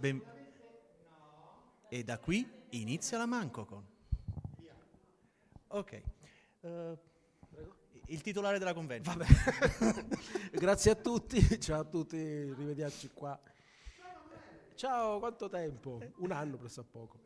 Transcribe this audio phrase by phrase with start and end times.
[0.00, 0.22] Ben-
[1.90, 3.86] e da qui inizia la Mancocon.
[5.68, 6.02] Ok.
[6.60, 6.98] Eh,
[8.06, 9.22] il titolare della convention.
[10.52, 13.38] Grazie a tutti, ciao a tutti, rivediamoci qua.
[14.74, 16.00] Ciao, quanto tempo?
[16.16, 17.18] Un anno presso a poco.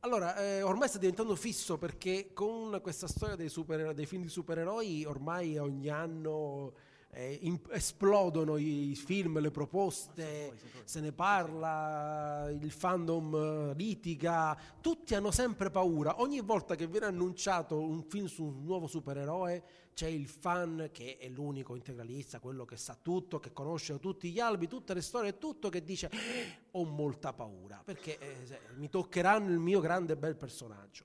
[0.00, 4.28] Allora, eh, ormai sta diventando fisso perché con questa storia dei, super- dei film di
[4.28, 6.74] supereroi ormai ogni anno
[7.10, 10.52] eh, in- esplodono i film, le proposte,
[10.84, 16.20] se ne parla, il fandom eh, litiga, tutti hanno sempre paura.
[16.20, 19.62] Ogni volta che viene annunciato un film su un nuovo supereroe
[19.94, 24.38] c'è il fan che è l'unico integralista, quello che sa tutto, che conosce tutti gli
[24.38, 29.50] albi, tutte le storie, tutto che dice "Eh, ho molta paura perché eh, mi toccheranno
[29.50, 31.04] il mio grande bel personaggio.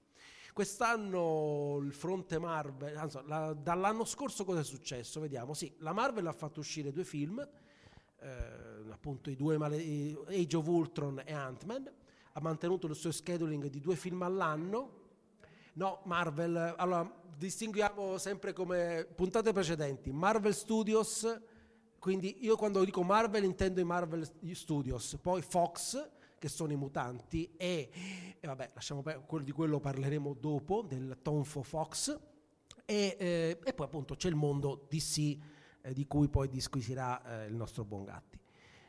[0.54, 5.20] Quest'anno il fronte Marvel, anzi, la- dall'anno scorso cosa è successo?
[5.20, 7.40] Vediamo, sì, la Marvel ha fatto uscire due film,
[8.20, 8.28] eh,
[8.92, 9.78] appunto i due male-
[10.28, 11.92] Age of Ultron e Ant-Man,
[12.34, 15.02] ha mantenuto il suo scheduling di due film all'anno.
[15.73, 21.42] No, Marvel, allora distinguiamo sempre come puntate precedenti, Marvel Studios,
[21.98, 26.12] quindi io quando dico Marvel intendo i Marvel Studios, poi Fox,
[26.44, 27.89] che sono i mutanti, e,
[28.38, 29.02] e vabbè, lasciamo
[29.41, 32.19] di quello parleremo dopo, del tonfo Fox,
[32.83, 35.38] e, eh, e poi appunto c'è il mondo DC
[35.83, 38.38] eh, di cui poi disquisirà eh, il nostro buon Gatti.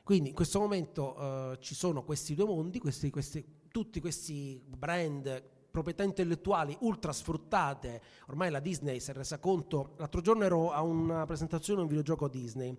[0.02, 5.40] Quindi in questo momento eh, ci sono questi due mondi, questi, questi- tutti questi brand,
[5.70, 10.82] proprietà intellettuali ultra sfruttate, ormai la Disney si è resa conto, l'altro giorno ero a
[10.82, 12.76] una presentazione di un videogioco Disney,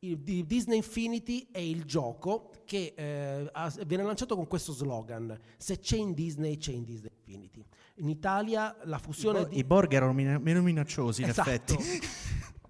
[0.00, 5.36] il, di Disney Infinity è il gioco che eh, ha- viene lanciato con questo slogan,
[5.56, 7.64] se c'è in Disney c'è in Disney Infinity.
[7.96, 9.58] In Italia la fusione di...
[9.58, 11.48] I Borg erano mina- meno minacciosi, in Esatto.
[11.50, 11.76] effetti.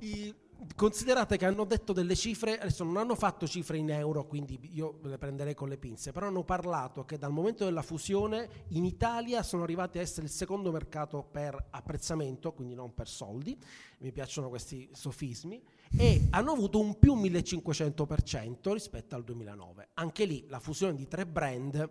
[0.07, 0.35] I-
[0.75, 4.99] considerate che hanno detto delle cifre, adesso non hanno fatto cifre in euro, quindi io
[5.03, 9.43] le prenderei con le pinze, però hanno parlato che dal momento della fusione in Italia
[9.43, 13.57] sono arrivati a essere il secondo mercato per apprezzamento, quindi non per soldi,
[13.99, 15.63] mi piacciono questi sofismi,
[15.97, 19.89] e hanno avuto un più 1500% rispetto al 2009.
[19.95, 21.89] Anche lì la fusione di tre brand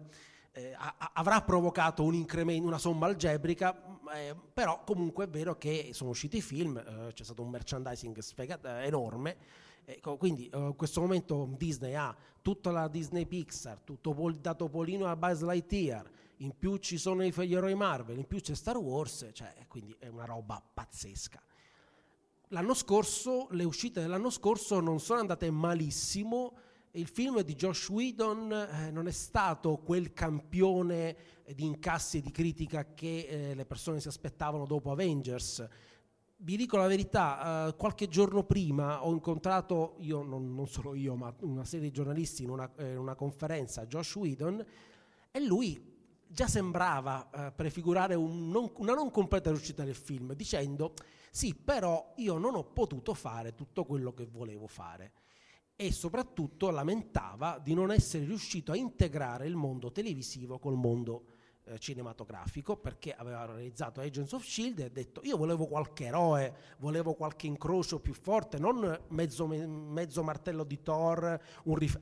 [0.51, 0.75] eh,
[1.13, 6.09] avrà provocato un incremento, una somma algebrica, mh, eh, però comunque è vero che sono
[6.09, 9.37] usciti i film, eh, c'è stato un merchandising sfega- eh, enorme,
[9.85, 14.37] eh, co- quindi eh, in questo momento Disney ha tutta la Disney Pixar, tutto pol-
[14.37, 18.39] da Topolino a Buzz Lightyear, in più ci sono i gli eroi Marvel, in più
[18.39, 21.41] c'è Star Wars, cioè, quindi è una roba pazzesca.
[22.51, 26.55] L'anno scorso, le uscite dell'anno scorso non sono andate malissimo.
[26.91, 31.17] Il film di Josh Whedon eh, non è stato quel campione
[31.53, 35.67] di incassi e di critica che eh, le persone si aspettavano dopo Avengers.
[36.37, 41.15] Vi dico la verità, eh, qualche giorno prima ho incontrato, io non, non solo io,
[41.15, 44.65] ma una serie di giornalisti in una, eh, una conferenza, Josh Whedon,
[45.31, 50.93] e lui già sembrava eh, prefigurare un non- una non completa riuscita del film, dicendo
[51.37, 55.11] sì, però io non ho potuto fare tutto quello che volevo fare
[55.75, 61.25] e soprattutto lamentava di non essere riuscito a integrare il mondo televisivo col mondo
[61.65, 66.55] eh, cinematografico perché aveva realizzato Agents of Shield e ha detto io volevo qualche eroe,
[66.79, 71.39] volevo qualche incrocio più forte, non mezzo, mezzo martello di Thor,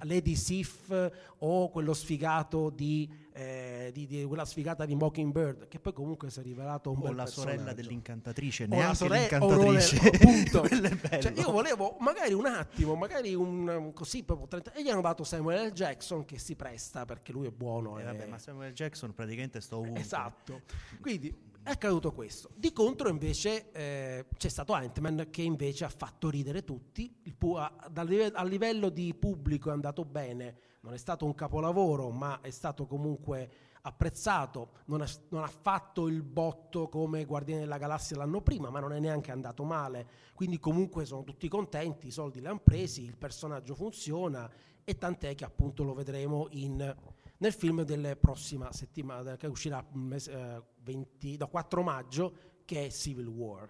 [0.03, 5.91] Lady Sif o quello sfigato di, eh, di- di- quella sfigata di Mockingbird che poi
[5.91, 10.00] comunque si è rivelato un o bel la sorella dell'incantatrice, O la sorella- l'incantatrice.
[11.09, 11.22] bello.
[11.22, 15.23] Cioè, io volevo magari un attimo, magari un, così proprio 30 e gli hanno dato
[15.26, 15.72] Samuel L.
[15.73, 17.97] Jackson che si presta perché lui è buono.
[17.99, 19.99] Eh, e- vabbè, ma Samuel Jackson praticamente sto ovunque.
[20.02, 20.61] Esatto.
[21.02, 22.52] Quindi è accaduto questo.
[22.55, 27.72] Di contro invece eh, c'è stato Ant-Man che invece ha fatto ridere tutti, pu- a,
[28.03, 30.55] live- a livello di pubblico è andato bene,
[30.85, 33.49] non è stato un capolavoro ma è stato comunque
[33.82, 38.79] apprezzato, non ha, non ha fatto il botto come Guardiani della Galassia l'anno prima ma
[38.79, 43.03] non è neanche andato male, quindi comunque sono tutti contenti, i soldi li hanno presi,
[43.03, 44.49] il personaggio funziona
[44.84, 46.96] e tant'è che appunto lo vedremo in
[47.38, 52.85] nel film delle prossima settimana che uscirà il mese, eh, 20 no, 4 maggio che
[52.85, 53.70] è Civil War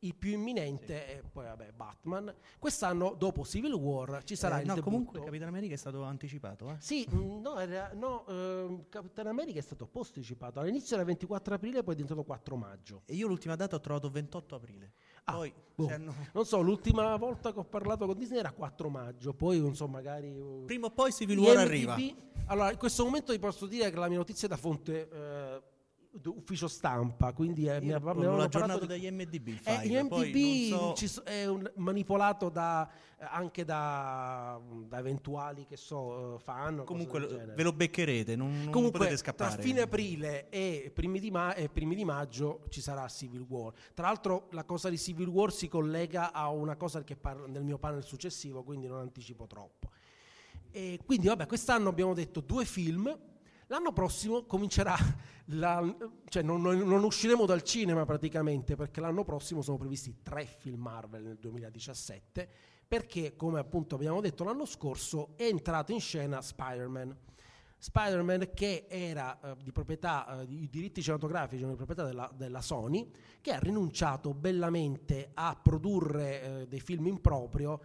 [0.00, 4.66] il più imminente è poi vabbè Batman quest'anno dopo Civil War ci sarà Eh, il
[4.68, 6.70] no, debutto comunque Capitan America è stato anticipato.
[6.70, 6.76] Eh?
[6.78, 11.82] sì, mm, no, era- no ehm, Capitan America è stato posticipato all'inizio era 24 aprile
[11.82, 14.92] poi è diventato 4 maggio E io l'ultima data ho trovato 28 aprile.
[15.24, 15.88] Ah, Poi boh.
[15.88, 19.74] hanno- non so l'ultima volta che ho parlato con Disney era 4 maggio poi non
[19.74, 21.96] so magari uh, prima o poi Civil War arriva.
[22.46, 25.62] Allora, in questo momento vi posso dire che la mia notizia è da fonte eh,
[26.24, 30.30] ufficio stampa, quindi è, mi, ho avevano aggiornato di- dagli MDB il eh, file, poi
[30.30, 32.88] MDB so- so- è un- manipolato da,
[33.18, 34.58] eh, anche da,
[34.88, 36.82] da eventuali che so, eh, fan.
[36.84, 39.52] comunque lo- ve lo beccherete, non, non Comunque, potete scappare.
[39.54, 43.72] tra fine aprile e primi, di ma- e primi di maggio ci sarà Civil War.
[43.94, 47.62] Tra l'altro, la cosa di Civil War si collega a una cosa che parla nel
[47.62, 49.90] mio panel successivo, quindi non anticipo troppo.
[50.70, 53.16] E quindi, vabbè, quest'anno abbiamo detto due film.
[53.70, 54.96] L'anno prossimo comincerà,
[55.46, 55.96] la-
[56.28, 61.22] cioè non, non- usciremo dal cinema praticamente perché l'anno prossimo sono previsti tre film Marvel
[61.22, 62.48] nel 2017
[62.88, 67.14] perché, come appunto abbiamo detto l'anno scorso, è entrato in scena Spider-Man.
[67.76, 72.62] Spider-Man che era eh, di proprietà, eh, i diritti cinematografici erano di proprietà della, della
[72.62, 73.10] Sony,
[73.42, 77.80] che ha rinunciato bellamente a produrre eh, dei film in proprio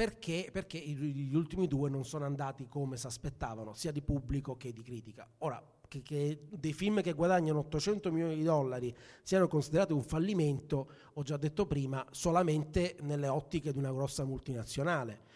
[0.00, 4.72] perché, perché gli ultimi due non sono andati come si aspettavano, sia di pubblico che
[4.72, 5.28] di critica.
[5.40, 10.90] Ora, che, che dei film che guadagnano 800 milioni di dollari siano considerati un fallimento,
[11.12, 15.28] ho già detto prima, solamente nelle ottiche di una grossa multinazionale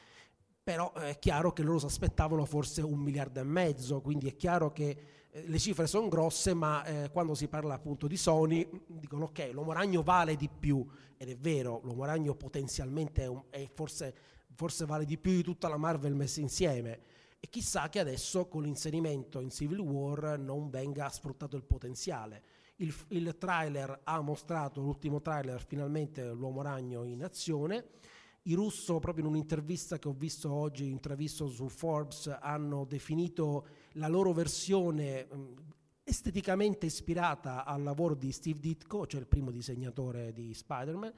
[0.65, 4.35] però eh, è chiaro che loro si aspettavano forse un miliardo e mezzo, quindi è
[4.35, 4.97] chiaro che
[5.31, 9.51] eh, le cifre sono grosse, ma eh, quando si parla appunto di Sony dicono ok,
[9.53, 10.85] l'uomo ragno vale di più,
[11.19, 14.15] ed è vero, l'uomo ragno potenzialmente è, un- è forse,
[14.55, 17.01] forse vale di più di tutta la Marvel messa insieme.
[17.41, 22.43] E chissà che adesso con l'inserimento in Civil War non venga sfruttato il potenziale.
[22.77, 27.85] Il, il trailer ha mostrato, l'ultimo trailer, finalmente l'uomo ragno in azione.
[28.45, 34.09] I russo, proprio in un'intervista che ho visto oggi, intravisto su Forbes, hanno definito la
[34.09, 35.55] loro versione mh,
[36.05, 41.13] esteticamente ispirata al lavoro di Steve Ditko, cioè il primo disegnatore di Spider-Man.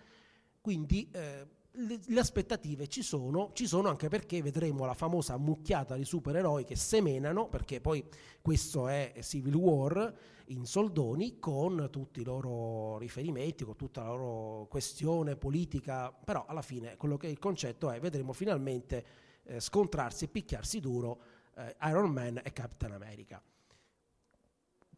[0.61, 6.05] Quindi eh, le, aspettative ci sono, ci sono anche perché vedremo la famosa mucchiata di
[6.05, 8.05] supereroi che semenano, perché poi
[8.41, 10.15] questo è Civil War
[10.47, 16.63] in soldoni con tutti i loro riferimenti, con tutta la loro questione politica, però alla
[16.63, 19.05] fine quello che il concetto è vedremo finalmente
[19.45, 21.21] eh, scontrarsi e picchiarsi duro
[21.57, 23.43] eh, Iron Man e Captain America.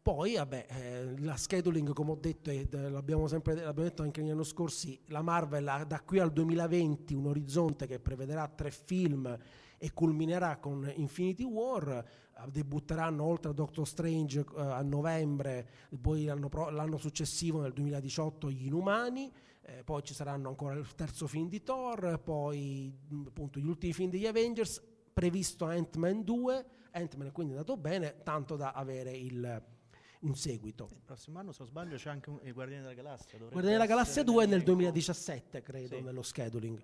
[0.09, 4.21] Poi, vabbè, eh, la scheduling, come ho detto, e eh, l'abbiamo sempre l'abbiamo detto anche
[4.21, 8.71] negli anni scorsi, la Marvel ha da qui al 2020 un orizzonte che prevederà tre
[8.71, 9.37] film
[9.77, 11.89] e culminerà con Infinity War.
[11.89, 15.69] Eh, Debutteranno oltre a Doctor Strange eh, a novembre,
[16.01, 19.31] poi l'anno, pro- l'anno successivo, nel 2018, gli Inumani.
[19.61, 22.91] eh, poi ci saranno ancora il terzo film di Thor, poi
[23.27, 24.81] appunto gli ultimi film degli Avengers,
[25.13, 29.77] previsto Ant-Man 2, Ant-Man è quindi andato bene, tanto da avere il,
[30.21, 30.89] un seguito.
[30.91, 33.37] Il prossimo anno, se non sbaglio, c'è anche un, i Guardiani della Galassia.
[33.37, 34.71] Guardiani della Galassia essere 2 nel l'elenco.
[34.71, 36.01] 2017, credo, Sì.
[36.01, 36.83] nello scheduling.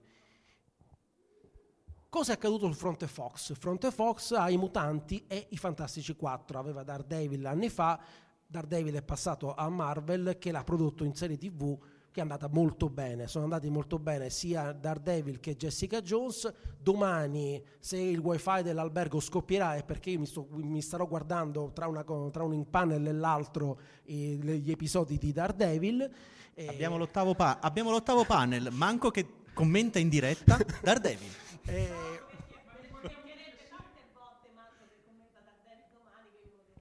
[2.10, 3.50] Cosa è accaduto sul fronte Fox?
[3.50, 6.58] Il fronte Fox ha i mutanti e i Fantastici 4.
[6.58, 8.00] Aveva Daredevil anni fa,
[8.48, 11.78] Daredevil è passato a Marvel che l'ha prodotto in serie TV
[12.16, 13.28] che è andata molto bene.
[13.28, 16.50] Sono andati molto bene sia Daredevil che Jessica Jones.
[16.80, 21.88] Domani, se il wifi dell'albergo scoppierà, è perché io mi, sto- mi starò guardando tra,
[21.88, 26.10] una tra un panel e l'altro eh, gli episodi di Daredevil.
[26.54, 31.32] Eh, Abbiamo l'ottavo, pa- abbiamo l'ottavo panel, manco che commenta in diretta Daredevil.
[31.66, 31.90] eh,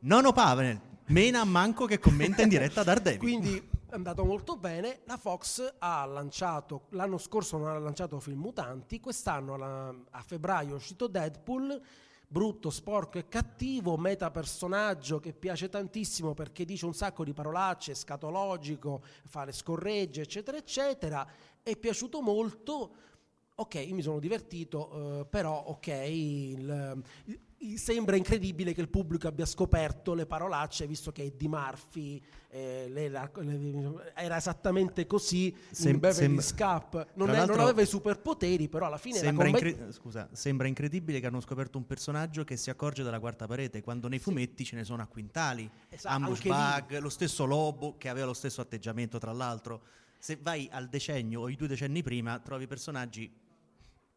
[0.02, 3.18] Nono panel, Mena manco che commenta in diretta Daredevil.
[3.18, 5.00] Quindi andato molto bene.
[5.04, 10.74] La Fox ha lanciato, l'anno scorso non ha lanciato film mutanti, quest'anno a febbraio è
[10.74, 11.80] uscito Deadpool,
[12.26, 17.94] brutto, sporco e cattivo, meta personaggio che piace tantissimo perché dice un sacco di parolacce,
[17.94, 21.26] scatologico, fa le scorregge, eccetera, eccetera.
[21.62, 22.94] È piaciuto molto.
[23.56, 27.02] Ok, mi sono divertito, eh, però ok, il-
[27.76, 33.08] sembra incredibile che il pubblico abbia scoperto le parolacce, visto che Eddie Murphy eh, le-
[33.08, 37.08] la- le- era esattamente così Sem- in Beverly Scap.
[37.14, 41.18] Non, è- non aveva i superpoteri, però alla fine Sembra, commedia- incre- scusa, sembra incredibile
[41.18, 44.76] che hanno scoperto un personaggio che si accorge dalla quarta parete, quando nei fumetti ce
[44.76, 45.68] ne sono a quintali.
[45.88, 49.82] Esatto, Ambush Bug, lo stesso Lobo, che aveva lo stesso atteggiamento tra l'altro.
[50.18, 53.30] Se vai al decennio o i due decenni prima, trovi personaggi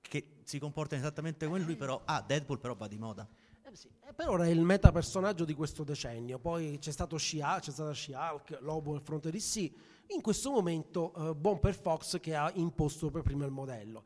[0.08, 3.28] che si comportano esattamente come lui, però, ah, Deadpool però va di moda.
[3.64, 6.40] Eh sì, eh, per ora è il meta personaggio di questo decennio.
[6.40, 9.74] Poi c'è stato She-Hulk, c'è stata She-Hulk, Lobo al fronte di sì.
[10.08, 14.04] In questo momento, eh, buon per Fox che ha imposto per primo il modello.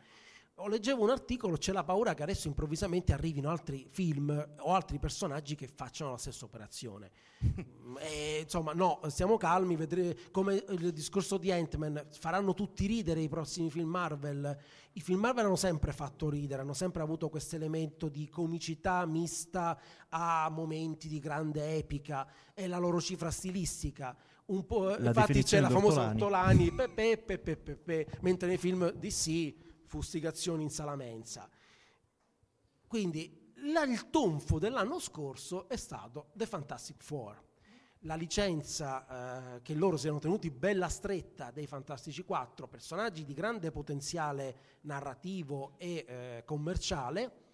[0.62, 5.00] O leggevo un articolo, c'è la paura che adesso improvvisamente arrivino altri film o altri
[5.00, 7.10] personaggi che facciano la stessa operazione.
[8.00, 13.30] e, insomma, no, stiamo calmi, vedremo come il discorso di Ant-Man, faranno tutti ridere i
[13.30, 14.58] prossimi film Marvel.
[14.94, 19.80] I film Marvel hanno sempre fatto ridere, hanno sempre avuto questo elemento di comicità mista
[20.10, 24.16] a momenti di grande epica e la loro cifra stilistica.
[24.46, 26.68] Un po', La infatti c'è la famosa Ortolani.
[26.68, 31.50] Ortolani, pe, pe, pe, pe, pe, pe, mentre nei film DC fustigazioni in sala mensa.
[32.88, 37.50] Quindi la- il tonfo dell'anno scorso è stato The Fantastic Four.
[38.06, 43.34] La licenza eh, che loro si erano tenuti bella stretta dei Fantastici Quattro, personaggi di
[43.34, 47.50] grande potenziale narrativo e eh, commerciale,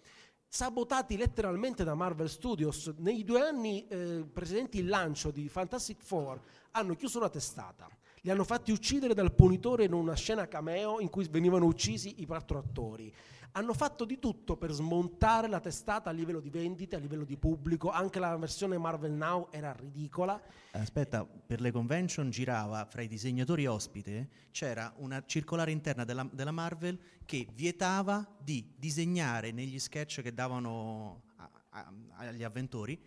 [0.46, 2.86] sabotati letteralmente da Marvel Studios.
[2.98, 6.40] Nei due anni eh, precedenti il lancio di Fantastic Four
[6.70, 7.88] hanno chiuso la testata,
[8.28, 12.26] li hanno fatti uccidere dal ponitore in una scena cameo in cui venivano uccisi i
[12.26, 13.10] quattro attori.
[13.52, 17.38] Hanno fatto di tutto per smontare la testata a livello di vendite, a livello di
[17.38, 20.38] pubblico, anche la versione Marvel Now era ridicola.
[20.72, 26.52] Aspetta, per le convention girava fra i disegnatori ospite, c'era una circolare interna della, della
[26.52, 33.00] Marvel che vietava di disegnare negli sketch che davano a- a- agli avventori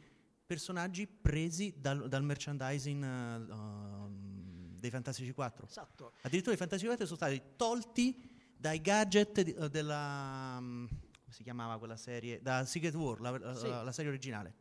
[0.44, 4.21] personaggi presi dal, dal merchandising um,
[4.82, 5.68] dei Fantastici 4.
[5.68, 6.14] Esatto.
[6.24, 10.58] Addirittura i Fantastici 4 sono stati tolti dai gadget di- eh, della...
[10.60, 12.42] um, come si chiamava quella serie?
[12.42, 13.68] Da Secret War, la, la- Sì.
[13.68, 14.56] la serie originale.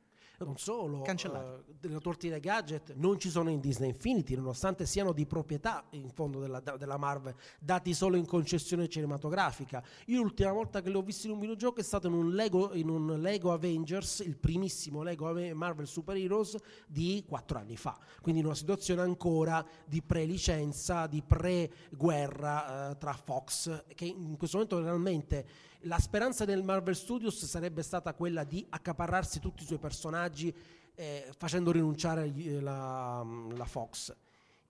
[0.45, 1.65] Non solo, Cancellato.
[1.69, 5.85] eh, delle torti dei gadget non ci sono in Disney Infinity, nonostante siano di proprietà
[5.91, 9.83] in fondo della, della Marvel, dati solo in concessione cinematografica.
[10.07, 12.73] Io l'ultima volta che li ho visti in un videogioco è stato in un Lego,
[12.73, 16.57] in un Lego Avengers, il primissimo Lego Ave- Marvel Super Heroes
[16.87, 17.99] di quattro anni fa.
[18.23, 24.57] Quindi in una situazione ancora di pre-licenza, di pre-guerra eh, tra Fox, che in questo
[24.57, 25.47] momento realmente
[25.85, 30.55] la speranza del Marvel Studios sarebbe stata quella di accaparrarsi tutti i suoi personaggi
[30.95, 34.15] eh, facendo rinunciare eh, la, la Fox.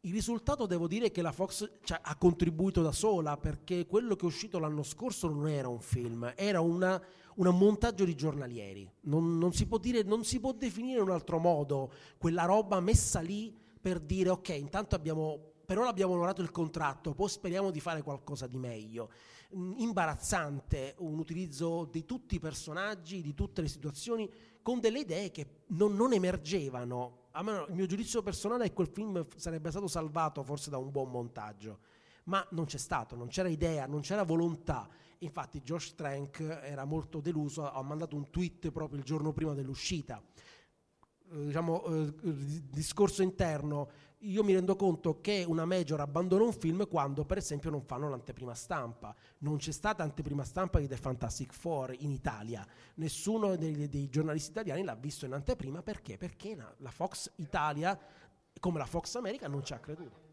[0.02, 4.22] Il risultato devo dire che la Fox cioè, ha contribuito da sola perché quello che
[4.22, 7.02] è uscito l'anno scorso non era un film, era una-
[7.34, 8.90] un montaggio di giornalieri.
[9.02, 12.80] Non, non si può dire, non si può definire in un altro modo quella roba
[12.80, 17.70] messa lì per dire ok, intanto abbiamo per ora abbiamo onorato il contratto, poi speriamo
[17.70, 19.08] di fare qualcosa di meglio.
[19.56, 24.30] Mm, Imbarazzante un utilizzo di tutti i personaggi, di tutte le situazioni,
[24.62, 27.28] con delle idee che non, non emergevano.
[27.32, 30.78] A me, il mio giudizio personale è che quel film sarebbe stato salvato forse da
[30.78, 31.78] un buon montaggio,
[32.24, 34.88] ma non c'è stato, non c'era idea, non c'era volontà.
[35.18, 40.22] Infatti Josh Trank era molto deluso, ha mandato un tweet proprio il giorno prima dell'uscita
[41.30, 42.14] diciamo, eh,
[42.70, 43.88] discorso interno,
[44.24, 48.08] io mi rendo conto che una major abbandona un film quando, per esempio, non fanno
[48.08, 49.14] l'anteprima stampa.
[49.38, 52.66] Non c'è stata anteprima stampa di The Fantastic Four in Italia.
[52.96, 56.18] Nessuno dei, dei giornalisti italiani l'ha visto in anteprima perché?
[56.18, 57.98] Perché la, Fox Italia,
[58.58, 60.28] come la Fox America, non ci ha creduto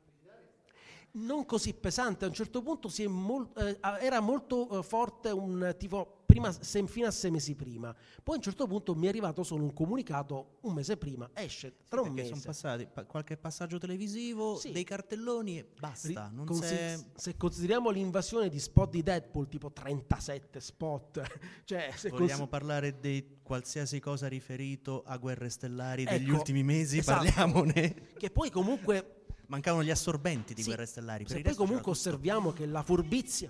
[1.10, 2.26] non così pesante.
[2.26, 6.52] A un certo punto si è mol- eh, era molto eh, forte un tipo prima,
[6.52, 7.94] se- fino a sei mesi prima.
[8.24, 11.74] Poi a un certo punto mi è arrivato solo un comunicato un mese prima, esce
[11.88, 12.48] tra un Perché sono mese.
[12.48, 14.72] passati pa- qualche passaggio televisivo, Sì.
[14.72, 16.32] dei cartelloni e basta.
[16.36, 21.22] Ri- consi- c'è- Se consideriamo l'invasione di spot di Deadpool, tipo 37 spot,
[21.66, 26.64] cioè se Vogliamo consi- parlare di qualsiasi cosa riferito a guerre stellari degli Ecco, ultimi
[26.64, 26.98] mesi?
[27.00, 27.24] esatto.
[27.24, 27.96] Parliamone.
[28.18, 29.12] che poi comunque
[29.50, 31.26] Mancavano gli assorbenti di sì, guerre stellari.
[31.26, 33.50] Se poi comunque osserviamo che la furbizia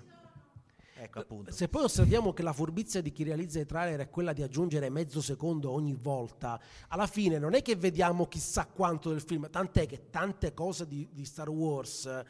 [1.00, 1.52] Ecco appunto.
[1.52, 4.90] Se poi osserviamo che la furbizia di chi realizza i trailer è quella di aggiungere
[4.90, 9.86] mezzo secondo ogni volta, alla fine non è che vediamo chissà quanto del film, tant'è
[9.86, 12.24] che tante cose di, di Star Wars,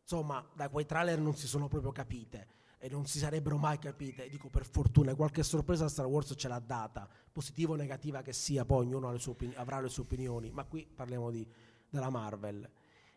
[0.00, 2.46] insomma, da quei trailer non si sono proprio capite
[2.78, 4.28] e non si sarebbero mai capite.
[4.28, 8.64] Dico per fortuna, qualche sorpresa Star Wars ce l'ha data, positiva o negativa che sia,
[8.64, 11.46] poi ognuno le opini- avrà le sue opinioni, ma qui parliamo di-
[11.90, 12.70] della Marvel.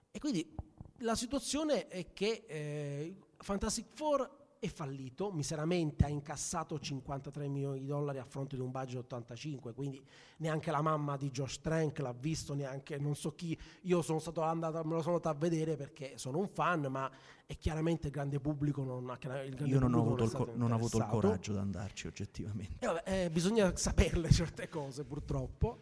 [0.09, 0.55] E quindi
[0.99, 7.85] la situazione è che eh, Fantastic Four è fallito, miseramente ha incassato 53 milioni di
[7.85, 10.03] dollari a fronte di un budget 85, quindi
[10.37, 14.41] neanche la mamma di Josh Trank l'ha visto, neanche non so chi, io sono stato
[14.41, 17.09] andato, me lo sono andato a vedere perché sono un fan, ma
[17.45, 20.29] è chiaramente il grande pubblico non ha il grande Io non ho, avuto il, è
[20.29, 22.75] stato co- non ho avuto il coraggio di andarci oggettivamente.
[22.79, 25.79] E vabbè, eh, bisogna saperle certe cose purtroppo.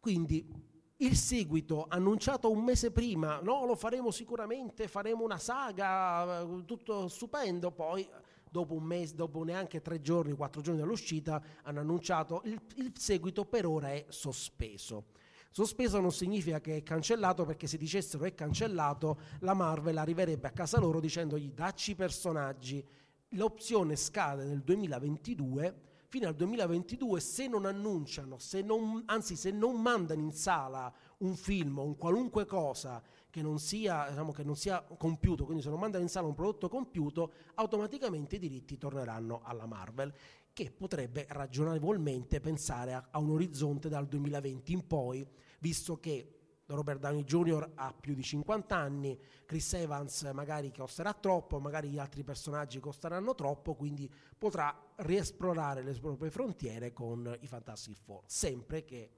[0.00, 0.71] Quindi
[1.02, 7.08] il seguito annunciato un mese prima, no, lo faremo sicuramente, faremo una saga, eh, tutto
[7.08, 8.08] stupendo, poi
[8.48, 13.44] dopo un mese, dopo neanche tre giorni, quattro giorni dall'uscita, hanno annunciato il, il seguito
[13.44, 15.06] per ora è sospeso.
[15.50, 20.52] Sospeso non significa che è cancellato perché se dicessero è cancellato la Marvel arriverebbe a
[20.52, 22.82] casa loro dicendogli dacci i personaggi
[23.30, 29.80] l'opzione scade nel 2022 fino al 2022 se non annunciano, se non, anzi se non
[29.80, 34.54] mandano in sala un film o un qualunque cosa che non, sia, diciamo, che non
[34.54, 39.40] sia compiuto, quindi se non mandano in sala un prodotto compiuto, automaticamente i diritti torneranno
[39.42, 40.12] alla Marvel,
[40.52, 45.26] che potrebbe ragionevolmente pensare a, a un orizzonte dal 2020 in poi,
[45.60, 46.41] visto che
[46.74, 47.72] Robert Downey Jr.
[47.74, 53.34] ha più di 50 anni, Chris Evans magari costerà troppo, magari gli altri personaggi costeranno
[53.34, 59.10] troppo, quindi potrà riesplorare le proprie frontiere con i Fantastic Four, sempre che...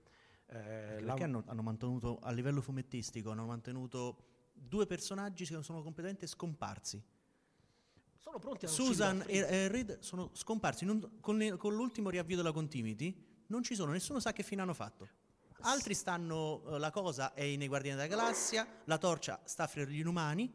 [0.47, 1.15] Eh, perché la...
[1.15, 7.03] hanno, hanno mantenuto a livello fumettistico, hanno mantenuto due personaggi che sono completamente scomparsi.
[8.19, 12.53] Sono pronti a Susan e, e Reed sono scomparsi non, con, con l'ultimo riavvio della
[12.53, 13.15] continuity.
[13.49, 15.09] Non ci sono, nessuno sa che fine hanno fatto.
[15.61, 19.99] Altri stanno, uh, la cosa è nei Guardiani della Galassia, la torcia sta fra gli
[20.01, 20.53] inumani,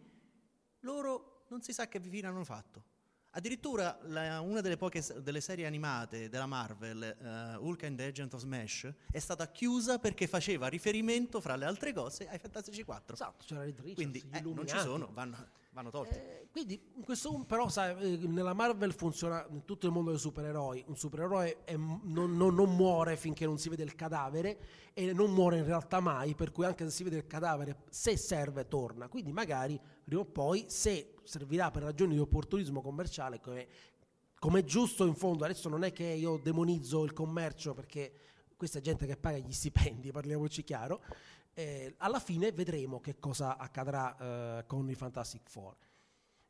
[0.82, 2.84] loro non si sa che fine hanno fatto.
[3.32, 8.34] Addirittura la, una delle poche delle serie animate della Marvel, uh, Hulk and the Agent
[8.34, 13.14] of Smash, è stata chiusa perché faceva riferimento, fra le altre cose, ai Fantastici 4.
[13.14, 16.16] Esatto, c'era Reed Richards, Quindi eh, non ci sono, vanno, vanno tolti.
[16.16, 20.84] Eh, quindi questo però sai, eh, nella Marvel funziona in tutto il mondo dei supereroi.
[20.88, 24.60] Un supereroe è, non, non, non, muore finché non si vede il cadavere
[24.94, 28.18] e non muore in realtà mai, per cui anche se si vede il cadavere, se
[28.18, 29.08] serve, torna.
[29.08, 33.68] Quindi magari prima o poi, se servirà per ragioni di opportunismo commerciale, come,
[34.38, 38.14] come giusto in fondo, adesso non è che io demonizzo il commercio perché
[38.58, 41.02] questa è gente che paga gli stipendi, parliamoci chiaro,
[41.54, 44.18] eh, alla fine vedremo che cosa accadrà
[44.60, 45.76] eh, con i Fantastic Four.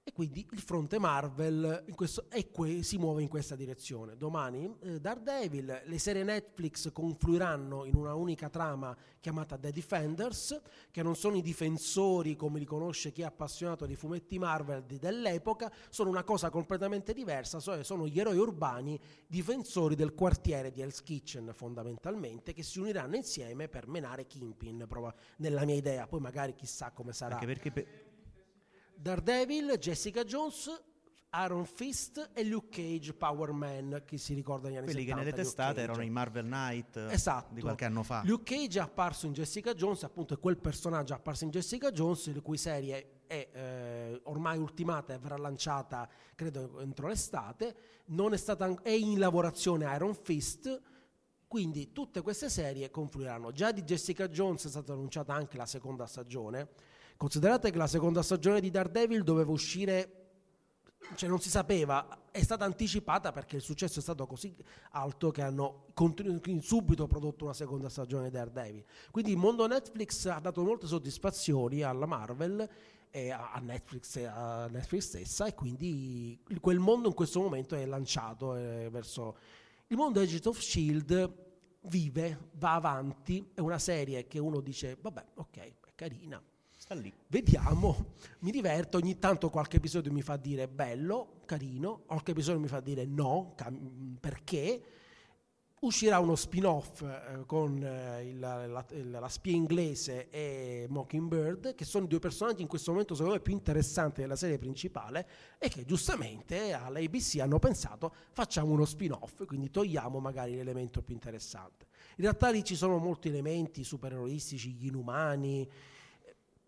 [0.09, 4.17] E quindi il fronte Marvel questo, que- si muove in questa direzione.
[4.17, 11.03] Domani eh, Daredevil, le serie Netflix confluiranno in una unica trama chiamata The Defenders, che
[11.03, 15.71] non sono i difensori come li conosce chi è appassionato di fumetti Marvel di, dell'epoca,
[15.89, 21.51] sono una cosa completamente diversa, sono gli eroi urbani difensori del quartiere di Hell's Kitchen
[21.53, 24.87] fondamentalmente, che si uniranno insieme per menare Kimpin,
[25.37, 27.35] nella mia idea, poi magari chissà come sarà.
[27.35, 27.71] Anche perché...
[27.71, 28.07] Pe-
[29.01, 30.69] Daredevil, Jessica Jones,
[31.45, 35.23] Iron Fist e Luke Cage Power Man, chi si ricorda negli anni Quelli 70.
[35.23, 37.53] che nelle testate erano i Marvel Knight esatto.
[37.53, 38.23] di qualche anno fa.
[38.25, 42.33] Luke Cage è apparso in Jessica Jones, appunto è quel personaggio apparso in Jessica Jones,
[42.33, 47.75] la cui serie è eh, ormai ultimata e verrà lanciata credo entro l'estate,
[48.07, 50.81] non è, stata, è in lavorazione Iron Fist,
[51.47, 53.53] quindi tutte queste serie confluiranno.
[53.53, 56.69] Già di Jessica Jones è stata annunciata anche la seconda stagione,
[57.19, 60.27] Considerate che la seconda stagione di Daredevil doveva uscire,
[61.15, 64.55] cioè non si sapeva, è stata anticipata perché il successo è stato così
[64.91, 68.85] alto che hanno continu- subito prodotto una seconda stagione di Daredevil.
[69.11, 72.65] Quindi il mondo Netflix ha dato molte soddisfazioni alla Marvel
[73.11, 78.55] e a Netflix, a Netflix stessa e quindi quel mondo in questo momento è lanciato
[78.55, 79.35] eh, verso
[79.87, 81.35] il mondo Agent of Shield
[81.81, 86.41] vive, va avanti, è una serie che uno dice vabbè ok, è carina,
[86.89, 87.13] sta lì.
[87.27, 92.67] Vediamo, mi diverto, ogni tanto qualche episodio mi fa dire bello, carino, qualche episodio mi
[92.67, 94.83] fa dire no, cam- perché.
[95.81, 101.85] Uscirà uno spin-off eh, con eh, il, la, la, la, spia inglese e Mockingbird, che
[101.85, 105.25] sono i due personaggi in questo momento secondo me più interessanti della serie principale
[105.57, 111.85] e che giustamente all'ABC hanno pensato facciamo uno spin-off, quindi togliamo magari l'elemento più interessante.
[112.17, 115.65] In realtà lì ci sono molti elementi supereroistici, gli inumani,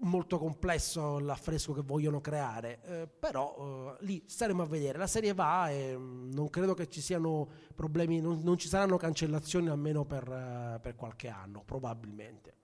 [0.01, 4.97] molto complesso l'affresco che vogliono creare, eh, però eh, lì staremo a vedere.
[4.97, 8.97] La serie va e mm, non credo che ci siano problemi, non, non ci saranno
[8.97, 12.55] cancellazioni almeno per, uh, per qualche anno, probabilmente.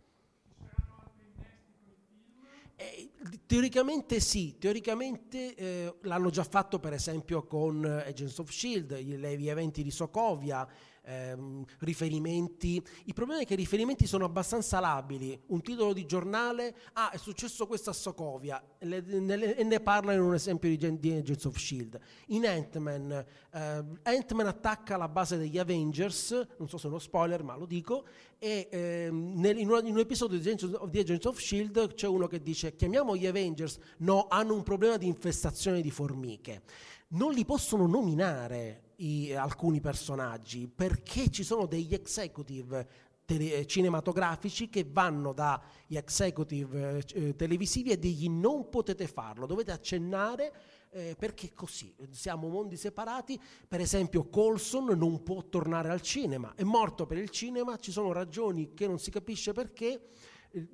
[2.80, 3.12] Eh,
[3.48, 9.50] teoricamente sì, teoricamente eh, l'hanno già fatto per esempio con Agents of Shield, gli, gli
[9.50, 10.68] eventi di Sokovia,
[11.08, 12.84] ehm, riferimenti.
[13.06, 15.40] Il problema è che i riferimenti sono abbastanza labili.
[15.48, 20.34] Un titolo di giornale, ah, è successo questo a Sokovia, e ne, parla in un
[20.34, 21.98] esempio di, di Agents of Shield.
[22.28, 27.44] In Ant-Man, eh, Ant-Man attacca la base degli Avengers, non so se è uno spoiler,
[27.44, 28.06] ma lo dico,
[28.38, 31.94] e ehm, nel, in, un, in, un, episodio di Agents, of, di Agents of Shield
[31.94, 36.64] c'è uno che dice chiamiamo gli Avengers, no, hanno un problema di infestazione di formiche.
[37.10, 42.88] Non li possono nominare i, alcuni personaggi perché ci sono degli executive
[43.26, 50.54] tele, cinematografici che vanno dagli executive eh, televisivi e digli non potete farlo, dovete accennare
[50.92, 56.64] eh, perché così, siamo mondi separati, per esempio Colson non può tornare al cinema, è
[56.64, 60.08] morto per il cinema, ci sono ragioni che non si capisce perché,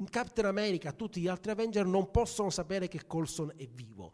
[0.10, 4.14] Captain America, tutti gli altri Avenger non possono sapere che Colson è vivo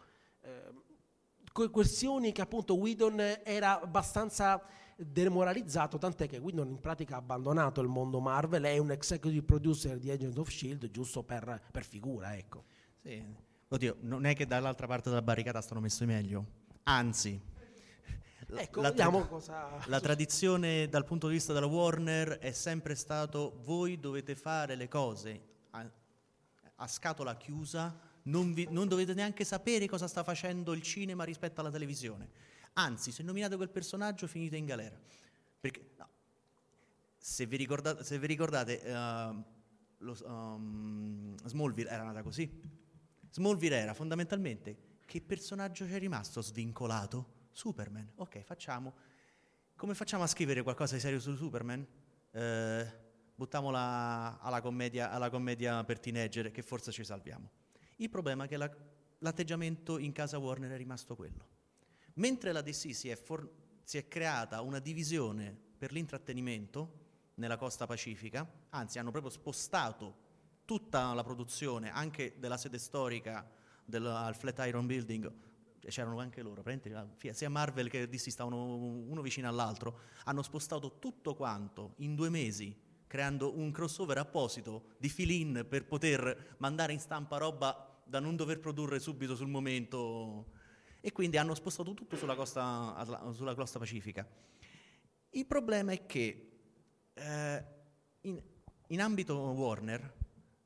[1.52, 4.62] questioni che appunto Whedon era abbastanza
[4.96, 9.98] demoralizzato, tant'è che Whedon in pratica ha abbandonato il mondo Marvel, è un executive producer
[9.98, 10.90] di Agent of S.H.I.E.L.D.
[10.90, 12.64] giusto per, per figura, ecco.
[13.02, 13.24] Sì.
[13.68, 16.46] Oddio, non è che dall'altra parte della barricata stanno messi meglio,
[16.84, 17.40] anzi,
[18.56, 19.80] Ecco, la, tra- cosa...
[19.86, 24.88] la tradizione dal punto di vista della Warner è sempre stato voi dovete fare le
[24.88, 25.88] cose a,
[26.76, 31.62] a scatola chiusa, non, vi- non dovete neanche sapere cosa sta facendo il cinema rispetto
[31.62, 32.30] alla televisione.
[32.74, 34.98] Anzi, se nominate quel personaggio finite in galera.
[35.60, 36.08] Perché, no,
[37.18, 39.44] se, vi ricordate, se vi ricordate uh,
[39.98, 42.50] lo, um, Smallville era nata così.
[43.32, 47.38] Smallville era fondamentalmente che personaggio c'è rimasto svincolato?
[47.52, 48.12] Superman.
[48.18, 48.94] Ok, facciamo.
[49.76, 51.86] Come facciamo a scrivere qualcosa di serio su Superman?
[52.32, 52.88] Eh,
[53.34, 57.50] buttiamola alla commedia, alla commedia per teenager che forse ci salviamo.
[58.02, 58.70] Il problema è che la,
[59.20, 61.48] l'atteggiamento in casa Warner è rimasto quello.
[62.16, 63.50] Mentre la DC si è, for-
[63.84, 70.28] si è creata una divisione per l'intrattenimento nella costa pacifica, anzi hanno proprio spostato
[70.64, 73.50] tutta la produzione, anche della sede storica
[73.84, 75.32] del, al Flatiron Building,
[75.80, 76.64] c'erano anche loro,
[77.32, 82.78] sia Marvel che DC stavano uno vicino all'altro, hanno spostato tutto quanto in due mesi,
[83.08, 88.60] creando un crossover apposito di fill-in per poter mandare in stampa roba da non dover
[88.60, 90.52] produrre subito sul momento.
[91.00, 94.28] E quindi hanno spostato tutto sulla costa, sulla costa pacifica.
[95.30, 96.52] Il problema è che
[97.14, 97.66] eh,
[98.22, 98.42] in,
[98.88, 100.14] in ambito Warner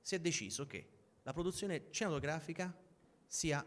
[0.01, 0.89] si è deciso che
[1.21, 2.75] la produzione cinematografica
[3.27, 3.63] sia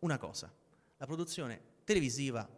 [0.00, 0.52] una cosa,
[0.96, 2.48] la produzione televisiva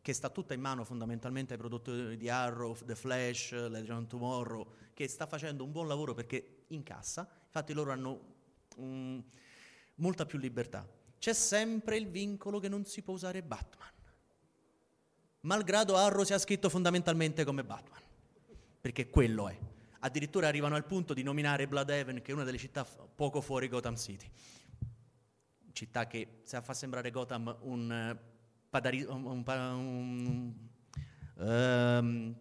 [0.00, 4.74] che sta tutta in mano fondamentalmente ai produttori di Arrow, The Flash, Legend of Tomorrow,
[4.94, 8.34] che sta facendo un buon lavoro perché incassa, infatti loro hanno
[8.76, 9.24] um,
[9.96, 10.86] molta più libertà.
[11.18, 13.90] C'è sempre il vincolo che non si può usare Batman,
[15.40, 18.02] malgrado Arrow sia scritto fondamentalmente come Batman,
[18.80, 19.58] perché quello è.
[20.00, 23.96] Addirittura arrivano al punto di nominare Bloodhaven, che è una delle città poco fuori Gotham
[23.96, 24.30] City
[25.76, 28.18] città che fa sembrare Gotham un, eh,
[28.70, 30.54] padari, un, un, un
[31.34, 32.34] um,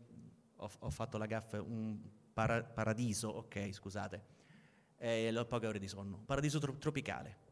[0.55, 1.99] ho, ho, fatto la gaffa, un
[2.31, 4.25] para, paradiso, ok, scusate,
[4.97, 7.43] e ho poche ore di sonno, paradiso tro- tropicale.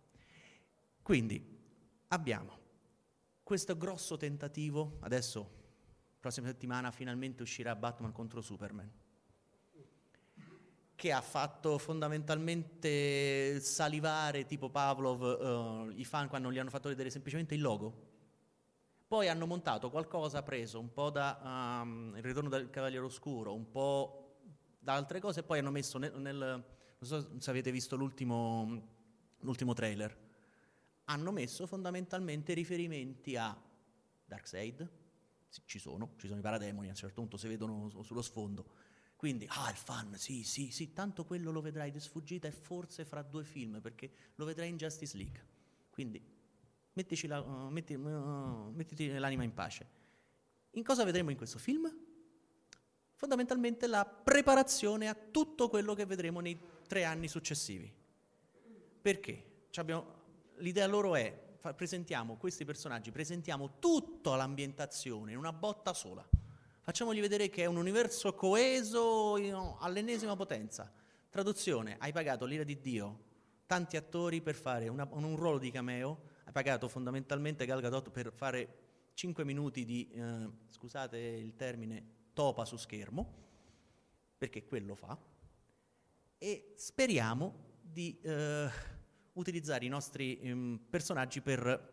[1.04, 1.46] Quindi
[2.08, 2.58] abbiamo
[3.44, 5.48] questo grosso tentativo, adesso,
[6.20, 9.02] prossima settimana, finalmente uscirà Batman contro Superman
[11.04, 17.10] che ha fatto fondamentalmente salivare tipo Pavlov uh, i fan quando gli hanno fatto vedere
[17.10, 18.12] semplicemente il logo.
[19.06, 23.70] Poi hanno montato qualcosa preso un po' da um, Il ritorno del Cavaliere Oscuro, un
[23.70, 24.38] po'
[24.80, 26.64] da altre cose e poi hanno messo nel, nel non
[27.00, 28.82] so se avete visto l'ultimo,
[29.42, 30.18] l'ultimo trailer,
[31.14, 33.56] hanno messo fondamentalmente riferimenti a
[34.26, 34.90] Darkseid,
[35.66, 38.66] ci sono, ci sono i parademoni, a un certo punto si vedono sullo sfondo,
[39.16, 43.06] quindi, ah, il fan, sì, sì, sì, tanto quello lo vedrai di sfuggita e forse
[43.06, 45.46] fra due film, perché lo vedrai in Justice League.
[45.92, 46.22] Quindi,
[47.28, 49.88] la, uh, metti, uh, mettiti l'anima in pace.
[50.72, 51.90] In cosa vedremo in questo film?
[53.14, 57.90] Fondamentalmente la preparazione a tutto quello che vedremo nei tre anni successivi.
[59.02, 59.68] Perché?
[59.76, 60.23] Abbiamo,
[60.64, 61.32] l'idea loro è,
[61.76, 66.28] presentiamo questi personaggi, presentiamo tutta l'ambientazione in una botta sola
[66.84, 69.36] Facciamogli vedere che è un universo coeso
[69.80, 70.92] all'ennesima potenza.
[71.30, 73.20] Traduzione, hai pagato l'ira di Dio,
[73.66, 78.34] tanti attori per fare una, un ruolo di cameo, hai pagato fondamentalmente Gal Gadot per
[78.34, 78.78] fare
[79.14, 83.34] 5 minuti di, eh, scusate il termine, topa su schermo,
[84.38, 85.18] perché quello fa,
[86.38, 88.70] e speriamo di eh,
[89.34, 91.92] utilizzare i nostri eh, personaggi per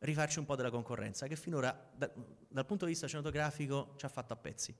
[0.00, 2.10] rifarci un po' della concorrenza, che finora da,
[2.48, 4.74] dal punto di vista cinematografico ci ha fatto a pezzi.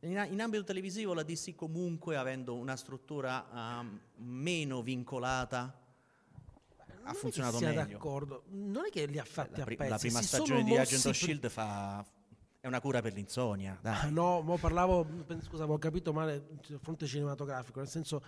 [0.00, 5.86] In, in ambito televisivo la DC comunque, avendo una struttura um, meno vincolata,
[7.02, 7.74] ha funzionato meglio.
[7.74, 9.88] d'accordo, non è che li ha fatti la, a pezzi.
[9.88, 12.04] La prima stagione di Agent of Shield fa,
[12.60, 13.78] è una cura per l'insonnia.
[13.80, 14.12] Dai.
[14.12, 15.06] No, mo parlavo,
[15.40, 18.22] scusa, avevo capito male sul fronte cinematografico, nel senso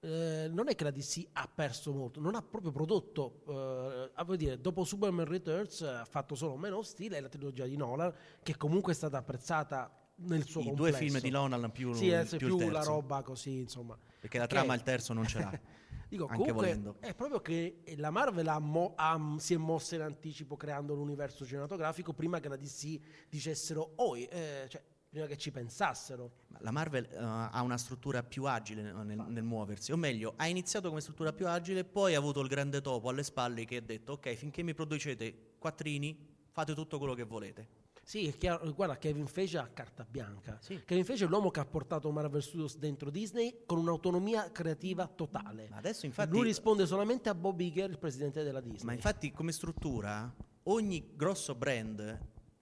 [0.00, 4.36] eh, non è che la DC ha perso molto, non ha proprio prodotto, eh, a
[4.36, 8.12] dire, dopo Superman Returns ha fatto solo Man of Steel e la trilogia di Nolan,
[8.42, 10.98] che comunque è stata apprezzata nel suo I complesso.
[10.98, 13.98] due film di Nolan più, sì, più, più la roba così, insomma.
[14.20, 15.60] Perché la trama il terzo non ce l'ha.
[16.10, 16.96] Dico, comunque volendo.
[16.98, 21.46] è proprio che la Marvel ha mo- ha, si è mossa in anticipo creando l'universo
[21.46, 26.30] cinematografico prima che la DC dicessero, oh, eh, cioè, prima che ci pensassero.
[26.60, 30.88] La Marvel uh, ha una struttura più agile nel, nel, muoversi, o meglio, ha iniziato
[30.88, 34.12] come struttura più agile, poi ha avuto il grande topo alle spalle che ha detto
[34.12, 36.16] ok, finché mi producete quattrini,
[36.52, 37.78] fate tutto quello che volete.
[38.04, 40.58] Sì, è chiaro, guarda, Kevin Feige ha carta bianca.
[40.60, 40.82] Sì.
[40.84, 45.68] Kevin Feige è l'uomo che ha portato Marvel Studios dentro Disney con un'autonomia creativa totale.
[45.70, 46.30] Ma adesso infatti...
[46.30, 48.84] Lui risponde solamente a Bob Iger, il presidente della Disney.
[48.84, 50.32] Ma infatti come struttura,
[50.64, 52.18] ogni grosso brand,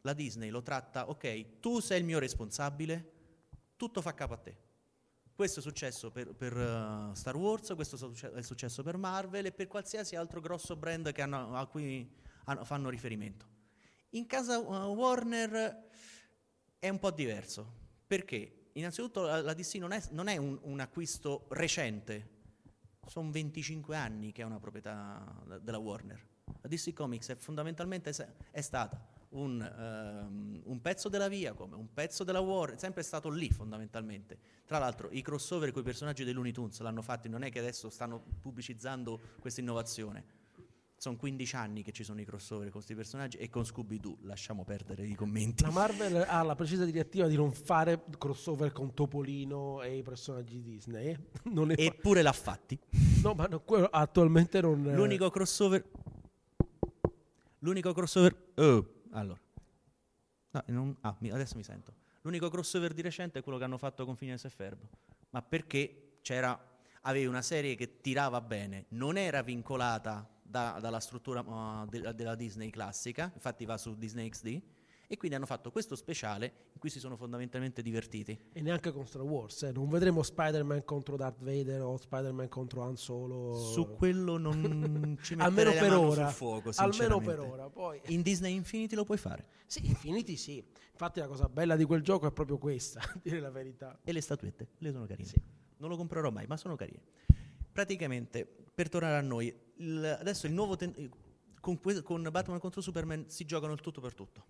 [0.09, 3.13] la Disney lo tratta, ok, tu sei il mio responsabile,
[3.77, 4.57] tutto fa capo a te.
[5.35, 9.69] Questo è successo per, per uh, Star Wars, questo è successo per Marvel e per
[9.69, 12.11] qualsiasi altro grosso brand hanno, a cui
[12.45, 13.47] hanno, fanno riferimento.
[14.11, 15.85] In casa uh, Warner
[16.79, 17.71] è un po' diverso,
[18.07, 22.37] perché innanzitutto la, la DC non è, non è un, un, acquisto recente,
[23.07, 25.23] sono 25 anni che è una proprietà
[25.61, 26.27] della Warner.
[26.63, 28.11] La DC Comics è fondamentalmente
[28.51, 33.03] è stata un, um, un, pezzo della via, come un pezzo della Warner, è sempre
[33.03, 34.39] stato lì fondamentalmente.
[34.65, 37.59] Tra l'altro i crossover con i personaggi dei Looney Tunes l'hanno fatti, non è che
[37.59, 40.39] adesso stanno pubblicizzando questa innovazione
[40.99, 44.65] sono 15 anni che ci sono i crossover con questi personaggi e con Scooby-Doo, lasciamo
[44.65, 45.63] perdere i commenti.
[45.63, 50.61] La Marvel ha la precisa direttiva di non fare crossover con Topolino e i personaggi
[50.61, 51.17] Disney.
[51.49, 52.79] Non Eppure fa- l'ha fatti.
[53.23, 54.83] No, ma no, attualmente non...
[54.83, 55.85] L'unico crossover...
[57.61, 58.37] L'unico crossover...
[58.57, 59.41] Oh, allora.
[60.51, 60.97] No, non...
[61.01, 61.95] ah, adesso mi sento.
[62.23, 64.87] L'unico crossover di recente è quello che hanno fatto con Phineas e Ferb.
[65.31, 66.67] Ma perché c'era...
[67.03, 72.35] Avevi una serie che tirava bene, non era vincolata da, dalla struttura uh, de, della
[72.35, 74.63] Disney classica, infatti va su Disney XD,
[75.11, 78.39] e quindi hanno fatto questo speciale in cui si sono fondamentalmente divertiti.
[78.53, 79.73] E neanche con Star Wars, eh?
[79.73, 83.55] non vedremo Spider-Man contro Darth Vader o Spider-Man contro Han Solo.
[83.57, 86.29] Su quello non ci almeno per ora.
[86.29, 87.71] fuoco, Almeno per ora.
[87.71, 88.01] Poi.
[88.09, 89.47] In Disney Infinity lo puoi fare.
[89.67, 90.63] Sì, Infinity sì.
[90.93, 93.99] Infatti la cosa bella di quel gioco è proprio questa, a dire la verità.
[94.05, 95.29] E le statuette, le sono carine.
[95.29, 95.41] Sì.
[95.79, 97.01] Non lo comprerò mai, ma sono carine.
[97.73, 101.09] Praticamente, per tornare a noi, il, adesso il nuovo ten-
[101.61, 104.45] con, con, Batman contro Superman si giocano il tutto per tutto.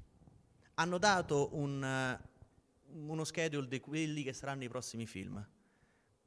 [0.80, 5.44] Hanno dato un, uh, uno schedule di quelli che saranno i prossimi film,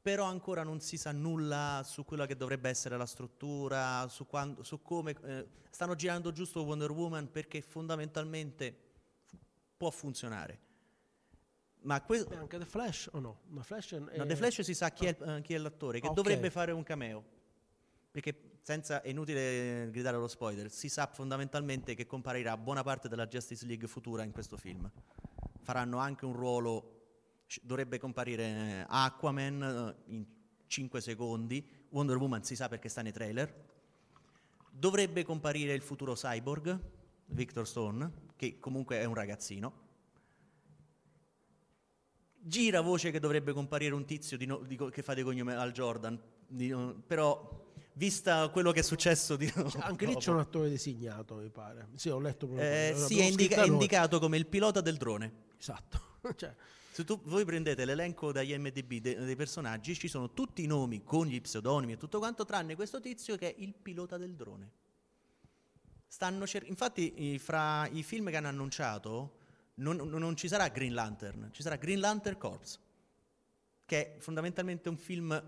[0.02, 4.62] però ancora non si sa nulla su quella che dovrebbe essere la struttura, su, quando,
[4.62, 5.16] su come...
[5.22, 8.76] Eh, stanno girando giusto Wonder Woman perché fondamentalmente
[9.74, 10.60] può funzionare.
[11.84, 13.40] Ma que- anche The Flash o no?
[13.46, 14.18] Ma Flash è...
[14.18, 16.16] No, The Flash si sa chi, è, uh, chi è l'attore, che okay.
[16.16, 17.24] dovrebbe fare un cameo.
[18.10, 23.26] Perché senza, è inutile gridare lo spoiler, si sa fondamentalmente che comparirà buona parte della
[23.26, 24.88] Justice League futura in questo film.
[25.62, 27.00] Faranno anche un ruolo,
[27.60, 30.24] dovrebbe comparire eh, Aquaman eh, in
[30.68, 33.52] 5 secondi, Wonder Woman si sa perché sta nei trailer,
[34.70, 36.78] dovrebbe comparire il futuro cyborg,
[37.26, 39.80] Victor Stone, che comunque è un ragazzino.
[42.44, 45.72] Gira voce che dovrebbe comparire un tizio di no, di, che fa dei cognomi al
[45.72, 46.74] Jordan, di,
[47.06, 47.61] però
[47.94, 51.88] vista quello che è successo di cioè, anche lì c'è un attore designato mi pare.
[51.94, 55.32] Sì ho letto proprio eh, sì è, indica- è, indicato come il pilota del drone.
[55.58, 56.10] Esatto.
[56.36, 56.54] Cioè.
[56.92, 61.02] se tu, voi prendete l'elenco dagli MDB de- dei personaggi ci sono tutti i nomi
[61.02, 64.70] con gli pseudonimi e tutto quanto tranne questo tizio che è il pilota del drone.
[66.06, 69.38] Cer- infatti fra i film che hanno annunciato
[69.76, 72.78] non, non ci sarà Green Lantern ci sarà Green Lantern Corps
[73.86, 75.42] che è fondamentalmente un film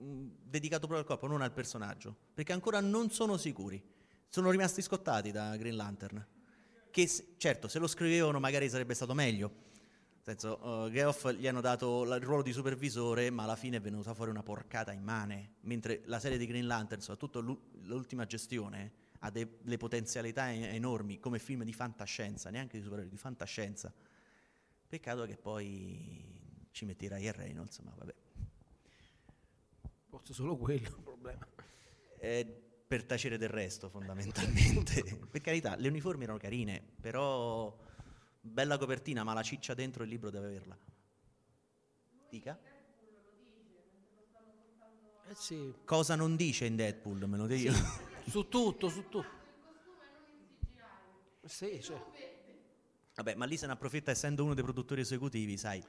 [0.00, 3.82] dedicato proprio al corpo, non al personaggio, perché ancora non sono sicuri.
[4.28, 6.26] Sono rimasti scottati da Green Lantern.
[6.90, 9.68] Che certo, se lo scrivevano magari sarebbe stato meglio.
[10.22, 13.80] Nel senso, uh, Geoff gli hanno dato il ruolo di supervisore, ma alla fine è
[13.80, 15.54] venuta fuori una porcata immane.
[15.62, 21.64] Mentre la serie di Green Lantern, soprattutto l'ultima gestione, ha delle potenzialità enormi come film
[21.64, 23.92] di fantascienza, neanche di supereroi, di fantascienza.
[24.88, 28.14] Peccato che poi ci metti Ryan Reynolds, ma vabbè.
[30.10, 31.46] Forse solo quello il problema.
[32.22, 32.44] Eh,
[32.86, 35.02] per tacere del resto, fondamentalmente.
[35.30, 37.74] per carità, le uniformi erano carine, però
[38.38, 40.78] bella copertina, ma la ciccia dentro il libro deve averla.
[42.28, 42.60] Dica?
[45.28, 45.72] Eh sì.
[45.86, 47.72] Cosa non dice in Deadpool, me lo dico.
[47.72, 47.82] Sì.
[48.28, 49.38] su tutto, su tutto.
[51.46, 51.98] Sì, cioè.
[53.14, 55.82] Vabbè, ma lì se ne approfitta essendo uno dei produttori esecutivi, sai.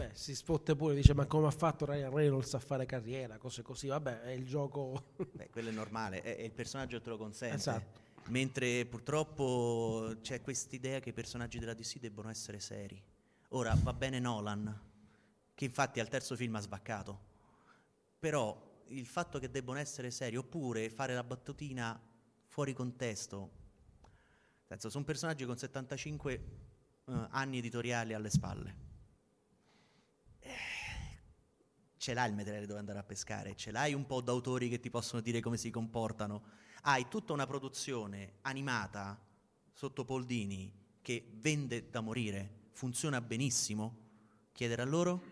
[0.00, 3.60] Vabbè, si spotte pure, dice ma come ha fatto Ryan Reynolds a fare carriera, cose
[3.60, 3.88] così.
[3.88, 5.12] Vabbè, è il gioco...
[5.30, 7.56] Beh, quello è normale, è, è il personaggio te lo consente.
[7.56, 8.08] Esatto.
[8.28, 13.02] Mentre purtroppo c'è quest'idea che i personaggi della DC debbono essere seri.
[13.48, 14.80] Ora, va bene Nolan,
[15.54, 17.28] che infatti al terzo film ha sbaccato.
[18.18, 22.00] Però il fatto che debbono essere seri, oppure fare la battutina
[22.46, 23.50] fuori contesto,
[24.66, 26.44] senso, sono personaggi con 75
[27.04, 28.88] uh, eh, anni editoriali alle spalle.
[31.96, 34.88] Ce l'hai il materiale dove andare a pescare, ce l'hai un po' d'autori che ti
[34.88, 36.44] possono dire come si comportano,
[36.82, 39.20] hai tutta una produzione animata
[39.72, 44.08] sotto Poldini che vende da morire, funziona benissimo,
[44.52, 45.22] chiedere a loro?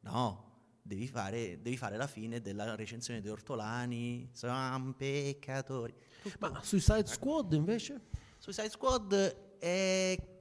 [0.00, 0.46] No,
[0.82, 5.94] devi fare, devi fare la fine della recensione di Ortolani, sono peccatori.
[6.38, 8.00] Ma Suicide Squad invece?
[8.38, 10.35] Suicide Squad è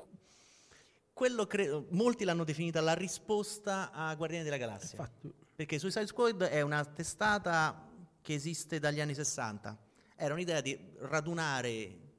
[1.16, 5.00] quello credo, molti l'hanno definita la risposta a Guardiani della Galassia.
[5.00, 5.34] Infatti.
[5.56, 7.90] Perché Suicide Squad è una testata
[8.22, 9.80] che esiste dagli anni 60.
[10.18, 11.70] Era un'idea di radunare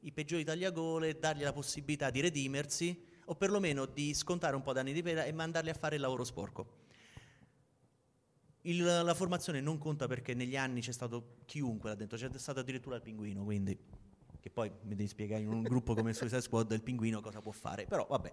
[0.01, 4.95] i peggiori tagliagole, dargli la possibilità di redimersi o perlomeno di scontare un po' d'anni
[4.95, 6.85] di pena e mandarli a fare il lavoro sporco.
[8.63, 12.61] Il, la formazione non conta perché negli anni c'è stato chiunque là dentro, c'è stato
[12.61, 13.79] addirittura il pinguino, quindi
[14.41, 17.43] che poi mi devi spiegare in un gruppo come il Suicide Squad il pinguino cosa
[17.43, 18.33] può fare, però vabbè.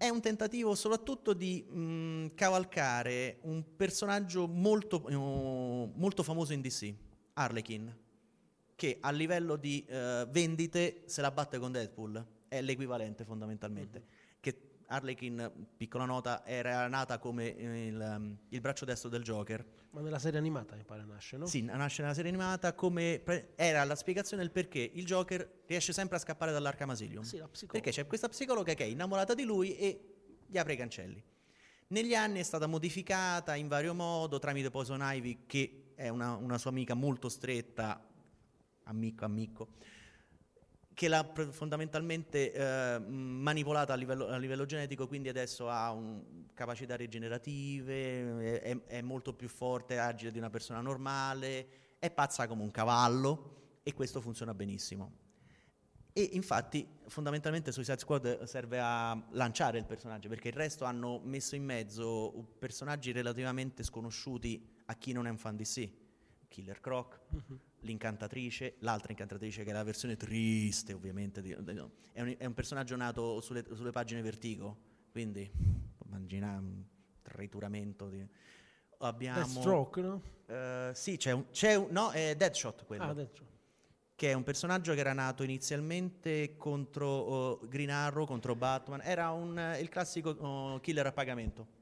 [0.00, 6.94] È un tentativo soprattutto di mh, cavalcare un personaggio molto, uh, molto famoso in DC,
[7.32, 7.92] Harlequin,
[8.76, 13.98] che a livello di uh, vendite se la batte con Deadpool, è l'equivalente fondamentalmente.
[13.98, 14.17] Mm-hmm.
[14.90, 19.64] Harlequin, piccola nota, era nata come il, il, braccio destro del Joker.
[19.90, 21.46] Ma nella serie animata mi pare nasce, no?
[21.46, 25.92] Sì, nasce nella serie animata come pre- era la spiegazione del perché il Joker riesce
[25.92, 27.22] sempre a scappare dall'Arkham Asylum.
[27.22, 30.14] Sì, perché c'è questa psicologa che è innamorata di lui e
[30.46, 31.22] gli apre i cancelli.
[31.88, 36.56] Negli anni è stata modificata in vario modo tramite Poison Ivy, che è una, una
[36.56, 38.02] sua amica molto stretta,
[38.84, 39.68] amico, amico
[40.98, 46.96] che l'ha fondamentalmente eh, manipolata a livello, a livello, genetico, quindi adesso ha un, capacità
[46.96, 52.62] rigenerative, è, è, molto più forte e agile di una persona normale, è pazza come
[52.62, 55.12] un cavallo e questo funziona benissimo.
[56.12, 61.54] E infatti fondamentalmente Suicide Squad serve a lanciare il personaggio perché il resto hanno messo
[61.54, 65.92] in mezzo personaggi relativamente sconosciuti a chi non è un fan di sé.
[66.48, 71.92] Killer Croc, uh-huh l'incantatrice, l'altra incantatrice che è la versione triste ovviamente, di, di, no.
[72.12, 74.76] è, un, è, un, personaggio nato sulle, sulle pagine Vertigo,
[75.12, 75.48] quindi
[76.06, 76.82] immagina un
[77.22, 78.26] trituramento di...
[79.00, 79.38] Abbiamo...
[79.38, 80.22] Deathstroke, no?
[80.46, 83.04] Uh, sì, c'è un, c'è un, no, è Deadshot quello.
[83.04, 83.46] Ah, Deadshot.
[84.16, 89.00] Che è un personaggio che era nato inizialmente contro uh, Green Arrow, contro Batman.
[89.02, 91.76] Era un, uh, il classico uh, killer a pagamento.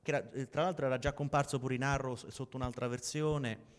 [0.00, 3.72] Che era, eh, tra l'altro era già comparso pure in Arrow sotto un'altra versione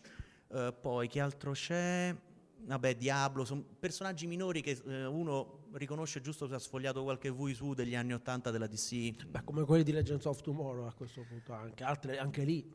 [0.56, 2.16] Uh, poi che altro c'è?
[2.64, 7.52] Vabbè, Diablo, sono personaggi minori che uh, uno riconosce giusto se ha sfogliato qualche vui
[7.52, 9.26] su degli anni 80 della DC.
[9.26, 12.72] Beh, come quelli di Legends of Tomorrow a questo punto, anche, altre, anche lì.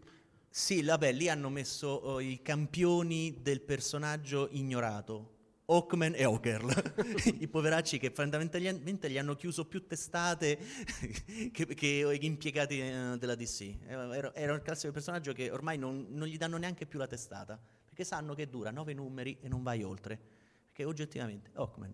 [0.48, 5.31] Sì, vabbè, lì hanno messo uh, i campioni del personaggio ignorato.
[5.72, 6.70] Hawkman e Hawkerl,
[7.40, 10.60] i poveracci che fondamentalmente gli hanno chiuso più testate
[11.54, 13.78] che, che impiegati eh, della DC.
[13.88, 17.58] Era, era, un classico personaggio che ormai non, non, gli danno neanche più la testata,
[17.86, 20.20] perché sanno che dura nove numeri e non vai oltre.
[20.66, 21.94] Perché oggettivamente Hawkman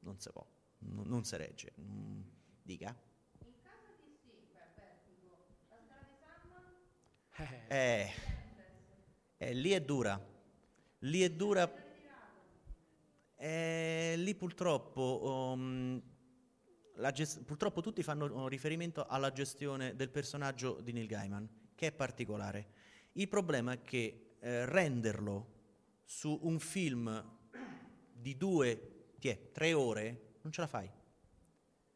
[0.00, 0.46] non si può,
[0.78, 1.72] non, non si regge.
[1.80, 2.20] Mm,
[2.62, 2.96] dica.
[3.40, 6.14] In casa DC, Vertigo, la scala di
[7.34, 7.64] Sandman?
[7.68, 8.12] Eh,
[9.36, 10.28] eh, lì è dura.
[11.04, 11.88] Lì è dura
[13.42, 16.02] eh, lì purtroppo, um,
[17.10, 22.68] gest- purtroppo, tutti fanno riferimento alla gestione del personaggio di Neil Gaiman, che è particolare.
[23.12, 25.58] Il problema è che eh, renderlo
[26.04, 27.38] su un film
[28.12, 30.90] di due, tie, tre ore, non ce la fai.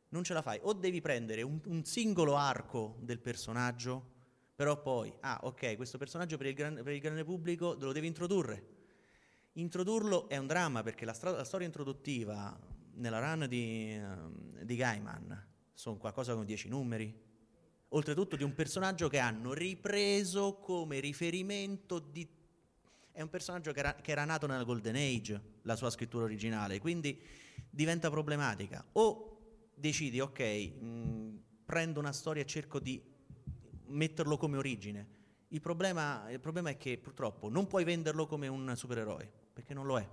[0.08, 0.58] Non ce la fai.
[0.62, 4.12] O devi prendere un, un singolo arco del personaggio,
[4.54, 8.06] però poi, ah ok, questo personaggio per il, gran, per il grande pubblico lo devi
[8.06, 8.73] introdurre
[9.56, 12.58] Introdurlo è un dramma perché la, stra- la storia introduttiva
[12.94, 17.22] nella run di, uh, di Gaiman sono qualcosa come dieci numeri.
[17.90, 22.26] Oltretutto di un personaggio che hanno ripreso come riferimento di...
[23.12, 26.80] È un personaggio che era, che era nato nella Golden Age, la sua scrittura originale,
[26.80, 27.16] quindi
[27.70, 28.84] diventa problematica.
[28.94, 29.38] O
[29.72, 33.00] decidi, ok, mh, prendo una storia e cerco di
[33.86, 35.06] metterlo come origine.
[35.48, 39.86] Il problema, il problema, è che purtroppo non puoi venderlo come un supereroe perché non
[39.86, 40.06] lo è.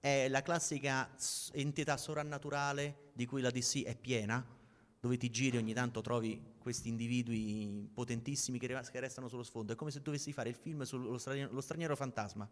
[0.00, 1.16] È la classica
[1.52, 4.44] entità sovrannaturale di cui la DC è piena,
[5.00, 8.66] dove ti giri ogni tanto trovi questi individui potentissimi che,
[9.00, 9.72] restano sullo sfondo.
[9.72, 12.50] È come se dovessi fare il film sullo straniero, straniero fantasma.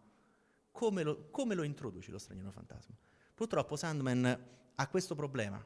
[0.70, 2.94] Come lo, come lo introduci lo straniero fantasma?
[3.34, 5.62] Purtroppo Sandman ha questo problema.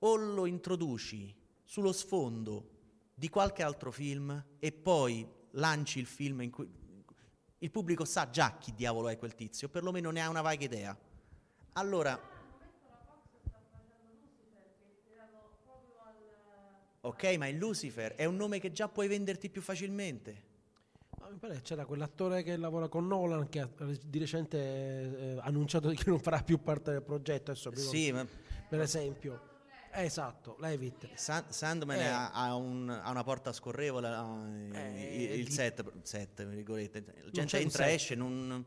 [0.00, 2.70] O lo introduci sullo sfondo
[3.14, 6.68] di qualche altro film e poi lanci il film in cui
[7.58, 10.96] il pubblico sa già chi diavolo è quel tizio, perlomeno ne ha una vaga idea.
[11.74, 12.32] Allora...
[17.00, 20.52] Ok, ma il Lucifer è un nome che già puoi venderti più facilmente.
[21.20, 23.68] Ah, mi pare c'era quell'attore che lavora con Nolan che ha
[24.06, 27.50] di recente eh, annunciato che non farà più parte del progetto.
[27.50, 28.26] Adesso sì, ma...
[28.68, 29.52] per esempio.
[29.96, 31.08] Esatto, Levitt.
[31.14, 32.06] San- Sandman eh.
[32.06, 34.08] ha, ha, un, ha, una porta scorrevole,
[34.72, 37.04] eh, il, il set, set, virgolette.
[37.22, 38.64] La gente entra e esce, non...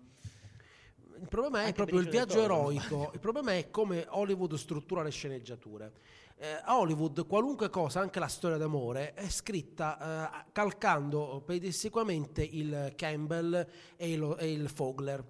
[1.20, 5.10] Il problema è Anche proprio il viaggio eroico, il problema è come Hollywood struttura le
[5.10, 5.92] sceneggiature.
[6.38, 12.94] Eh, a Hollywood qualunque cosa, anche la storia d'amore, è scritta eh, calcando pedissequamente il
[12.96, 15.26] Campbell e il, e il Fogler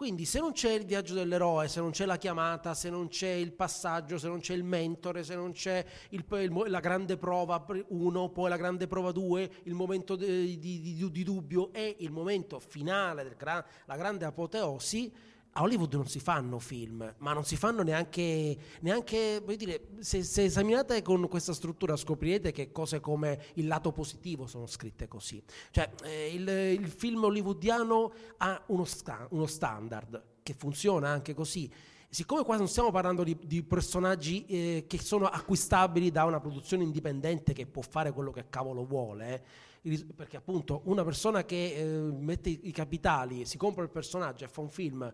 [0.00, 3.32] quindi se non c'è il viaggio dell'eroe, se non c'è la chiamata, se non c'è
[3.32, 7.62] il passaggio, se non c'è il mentore, se non c'è il, il, la grande prova
[7.86, 12.12] 1, poi la grande prova 2, il momento di, di, di, di, dubbio e il
[12.12, 15.12] momento finale, la grande apoteosi,
[15.52, 20.22] a Hollywood non si fanno film, ma non si fanno neanche, neanche voglio dire, se,
[20.22, 25.42] se, esaminate con questa struttura scoprirete che cose come il lato positivo sono scritte così.
[25.70, 31.70] Cioè, eh, il, il, film hollywoodiano ha uno, sta, uno, standard che funziona anche così.
[32.08, 36.84] Siccome qua non stiamo parlando di, di personaggi eh, che sono acquistabili da una produzione
[36.84, 39.44] indipendente che può fare quello che cavolo vuole,
[39.82, 44.48] eh, perché appunto una persona che eh, mette i capitali, si compra il personaggio e
[44.48, 45.12] fa un film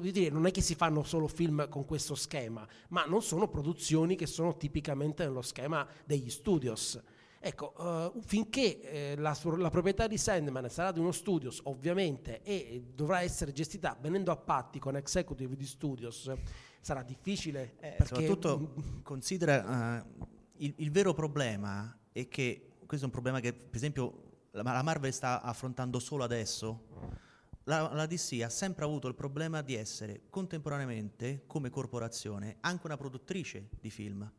[0.00, 4.16] dire, non è che si fanno solo film con questo schema, ma non sono produzioni
[4.16, 7.00] che sono tipicamente nello schema degli studios.
[7.44, 12.84] Ecco, uh, finché eh, la, la, proprietà di Sandman sarà di uno studios, ovviamente, e
[12.94, 16.32] dovrà essere gestita venendo a patti con executive di studios,
[16.80, 17.74] sarà difficile.
[17.80, 18.04] Eh, perché...
[18.04, 20.24] Soprattutto considera uh,
[20.58, 24.82] il, il, vero problema è che questo è un problema che, per esempio, la, la
[24.82, 27.20] Marvel sta affrontando solo adesso
[27.64, 32.96] la, la, DC ha sempre avuto il problema di essere contemporaneamente, come corporazione, anche una
[32.96, 34.30] produttrice di film.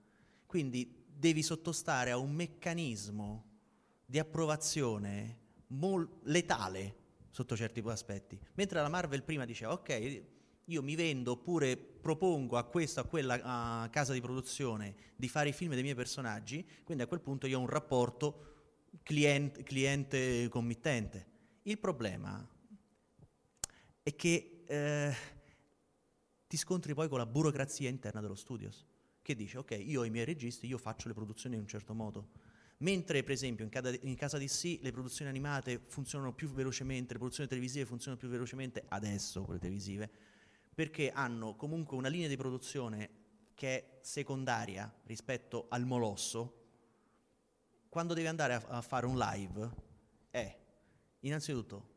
[0.46, 3.52] Quindi devi sottostare a un meccanismo
[4.06, 6.96] di approvazione mol- letale
[7.30, 8.38] sotto certi aspetti.
[8.56, 10.24] Mentre la Marvel prima diceva, ok,
[10.66, 15.28] io mi vendo oppure propongo a questa o a quella uh, casa di produzione di
[15.28, 18.52] fare i film dei miei personaggi, quindi a quel punto io ho un rapporto
[19.02, 21.32] cliente-committente.
[21.64, 22.48] Il problema
[24.04, 25.16] è che eh,
[26.46, 28.86] ti scontri poi con la burocrazia interna dello studios,
[29.22, 31.94] che dice ok, io ho i miei registi, io faccio le produzioni in un certo
[31.94, 32.30] modo.
[32.80, 37.20] Mentre per esempio in, cada, in casa DC le produzioni animate funzionano più velocemente, le
[37.20, 40.12] produzioni televisive funzionano più velocemente adesso, quelle televisive,
[40.74, 43.10] perché hanno comunque una linea di produzione
[43.56, 46.62] che è secondaria rispetto al molosso,
[47.88, 49.72] quando devi andare a, a fare un live
[50.30, 50.60] è
[51.20, 51.93] innanzitutto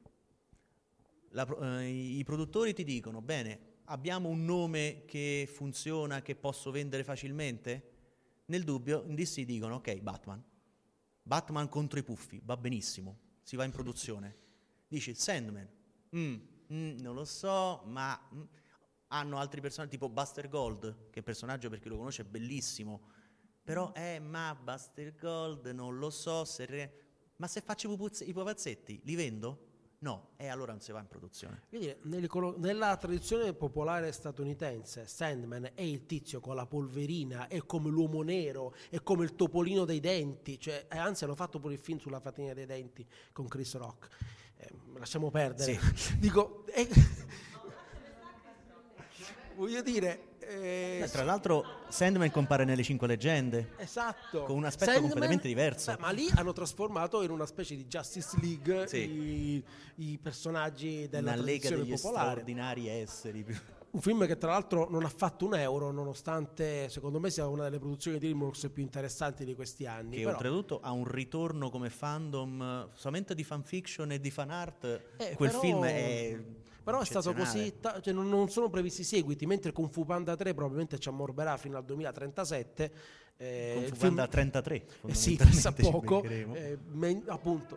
[1.31, 1.47] la,
[1.81, 7.93] eh, i produttori ti dicono, bene, abbiamo un nome che funziona, che posso vendere facilmente?
[8.47, 10.43] Nel dubbio, in DC dicono, ok, Batman.
[11.23, 14.37] Batman contro i puffi, va benissimo, si va in produzione.
[14.87, 15.69] Dici, Sandman,
[16.17, 16.35] mm,
[16.73, 18.43] mm, non lo so, ma mm,
[19.09, 23.15] hanno altri personaggi tipo Buster Gold, che è personaggio per chi lo conosce è bellissimo,
[23.67, 27.05] però, eh, ma Buster Gold, non lo so, se re...
[27.39, 29.75] ma se faccio i pupazzetti, li vendo?
[29.99, 31.63] No, e allora non si va in produzione.
[31.71, 38.23] Dire, nella tradizione popolare statunitense, Sandman è il tizio con la polverina, è come l'uomo
[38.23, 42.21] nero, è come il topolino dei denti, cioè, anzi hanno fatto pure il film sulla
[42.21, 44.09] fatina dei denti con Chris Rock.
[44.59, 45.79] Eh, lasciamo perdere.
[45.95, 46.19] Sì.
[46.19, 46.87] Dico, è,
[49.57, 53.73] voglio dire, eh, Beh, tra l'altro Sandman compare nelle cinque leggende.
[53.77, 54.45] Esatto.
[54.45, 55.93] Con un aspetto Sandman, completamente diverso.
[55.93, 58.99] Beh, ma lì hanno trasformato in una specie di Justice League sì.
[58.99, 59.65] i,
[59.97, 62.31] i, personaggi della una lega degli popolare.
[62.31, 63.45] straordinari esseri.
[63.89, 67.65] Un film che tra l'altro non ha fatto un euro, nonostante secondo me sia una
[67.65, 70.17] delle produzioni di DreamWorks più interessanti di questi anni.
[70.17, 70.33] Che però...
[70.33, 74.85] oltretutto ha un ritorno come fandom solamente di fanfiction e di fan art.
[75.17, 75.61] Eh, Quel però...
[75.61, 76.39] film è
[76.87, 80.37] però è stato così, ta- cioè non, non, sono previsti seguiti, mentre Kung Fu Panda
[80.37, 82.93] 3 probabilmente ci ammorberà fino al 2037.
[83.39, 84.15] Eh, Kung Fu film...
[84.15, 87.77] Panda 33, eh sì, pensa poco, eh, me, appunto.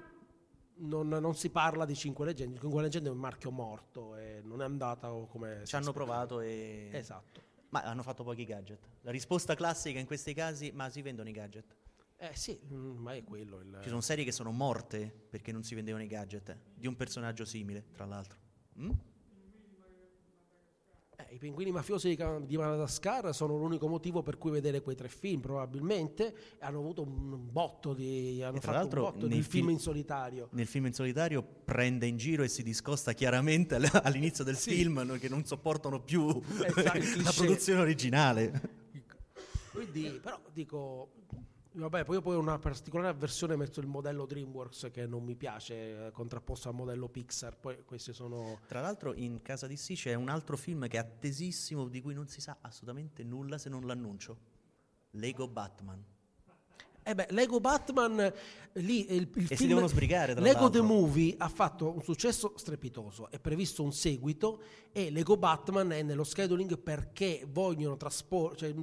[0.81, 4.61] Non, non, si parla di Cinque Leggende, Cinque Leggende è un marchio morto e non
[4.61, 5.63] è andata come...
[5.65, 6.89] Ci hanno provato e...
[6.91, 7.41] Esatto.
[7.69, 8.79] Ma hanno fatto pochi gadget.
[9.01, 11.75] La risposta classica in questi casi, ma si vendono i gadget.
[12.15, 13.79] Eh sì, mm, ma è quello il...
[13.81, 17.43] Ci sono serie che sono morte perché non si vendevano i gadget, di un personaggio
[17.43, 18.48] simile, tra l'altro.
[18.81, 18.91] Mm?
[21.17, 22.15] Eh, I pinguini mafiosi
[22.45, 26.33] di, Madagascar sono l'unico motivo per cui vedere quei tre film, probabilmente.
[26.59, 30.47] Hanno avuto un botto di, hanno fatto un botto nel film, film, in solitario.
[30.53, 34.71] Nel film in solitario prende in giro e si discosta chiaramente all'inizio del sì.
[34.71, 38.77] film che non sopportano più esatto, la produzione originale.
[39.73, 41.11] Quindi, però dico,
[41.71, 46.07] Vabbè, poi, poi ho una particolare avversione verso il modello DreamWorks che non mi piace,
[46.07, 47.57] eh, contrapposto al modello Pixar.
[47.57, 48.59] Poi questi sono.
[48.65, 52.15] Tra l'altro, in casa di sì c'è un altro film che è attesissimo, di cui
[52.15, 54.37] non si sa assolutamente nulla se non l'annuncio:
[55.11, 56.03] Lego Batman.
[57.09, 58.33] Eh beh, Lego Batman eh,
[58.73, 60.33] lì il, il e film, si devono sbrigare.
[60.33, 60.79] Tra Lego l'altro.
[60.79, 66.03] The Movie ha fatto un successo strepitoso, è previsto un seguito e Lego Batman è
[66.03, 68.75] nello scheduling perché vogliono trasporre, cioè,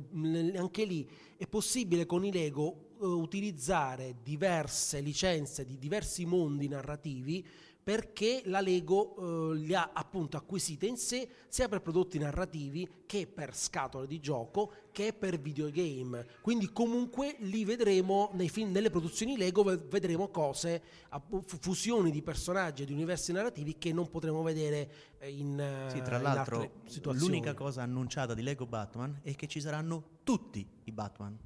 [0.57, 7.47] anche lì è possibile con i Lego uh, utilizzare diverse licenze di diversi mondi narrativi
[7.87, 9.14] perché la Lego
[9.53, 14.18] eh, li ha appunto acquisite in sé sia per prodotti narrativi che per scatole di
[14.18, 16.26] gioco che per videogame.
[16.41, 20.82] Quindi comunque li vedremo film, nelle produzioni Lego vedremo cose,
[21.61, 26.22] fusioni di personaggi e di universi narrativi che non potremo vedere in Sì, tra in
[26.24, 26.82] l'altro
[27.12, 31.39] l'unica cosa annunciata di Lego Batman è che ci saranno tutti i Batman.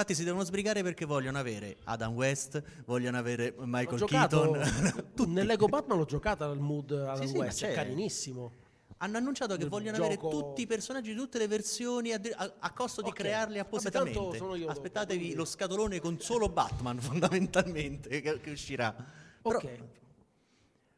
[0.00, 5.12] Infatti si devono sbrigare perché vogliono avere Adam West, vogliono avere Michael giocato, Keaton.
[5.14, 5.30] tutti.
[5.30, 7.74] nel Lego Batman l'ho giocata al mood Adam Sì, sì, West, è c'è.
[7.74, 8.50] carinissimo.
[8.96, 12.20] Hanno annunciato che Il vogliono gioco- avere tutti i personaggi di tutte le versioni a,
[12.34, 13.14] a- a costo di Ok.
[13.14, 14.18] crearli Vabbè, appositamente.
[14.18, 18.94] dopo, Aspettatevi quindi- lo scatolone con solo Batman fondamentalmente che, che uscirà.
[19.42, 19.78] Però- Ok.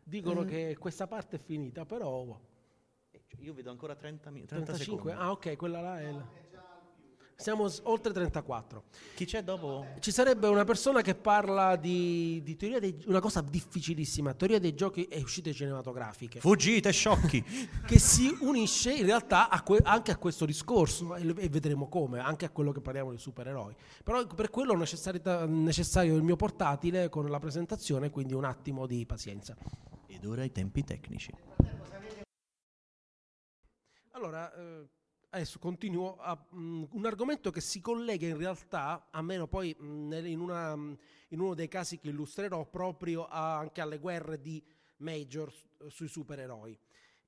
[0.04, 0.46] Dicono Eh.
[0.46, 2.38] che questa parte è finita, però
[3.40, 5.10] Io vedo ancora 30, mi- 30 35.
[5.10, 5.26] secondi.
[5.28, 6.24] Ah, ok, quella là è il-
[7.36, 8.84] Siamo oltre 34.
[9.14, 9.86] Chi c'è dopo?
[9.98, 14.74] Ci sarebbe una persona che parla di, di teoria dei una cosa difficilissima, teoria dei
[14.74, 17.42] giochi e uscite cinematografiche, Fuggite, sciocchi!
[17.84, 22.20] che si unisce in realtà a que- anche a questo discorso e, e vedremo come,
[22.20, 23.74] anche a quello che parliamo di supereroi.
[24.04, 28.86] Però per quello è necessario, necessario il mio portatile con la presentazione, quindi un attimo
[28.86, 29.56] di pazienza.
[30.06, 31.32] Ed ora i tempi tecnici.
[34.12, 34.86] Allora, eh,
[35.34, 40.26] adesso continuo a mh, un argomento che si collega in realtà, almeno poi mh, nel-
[40.26, 44.62] in, una, mh, in uno dei casi che illustrerò, proprio a- anche alle guerre di
[44.98, 45.52] Major
[45.88, 46.78] sui supereroi.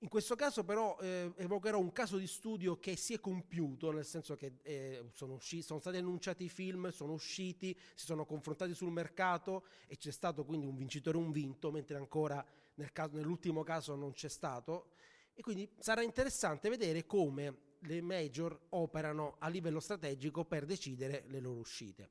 [0.00, 4.04] In questo caso però eh, evocherò un caso di studio che si è compiuto, nel
[4.04, 8.74] senso che eh, sono, usci- sono stati annunciati i film, sono usciti, si sono confrontati
[8.74, 12.44] sul mercato e c'è stato quindi un vincitore e un vinto, mentre ancora
[12.74, 14.90] nel caso- nell'ultimo caso non c'è stato.
[15.32, 21.40] E quindi sarà interessante vedere come le major operano a livello strategico per decidere le
[21.40, 22.10] loro uscite.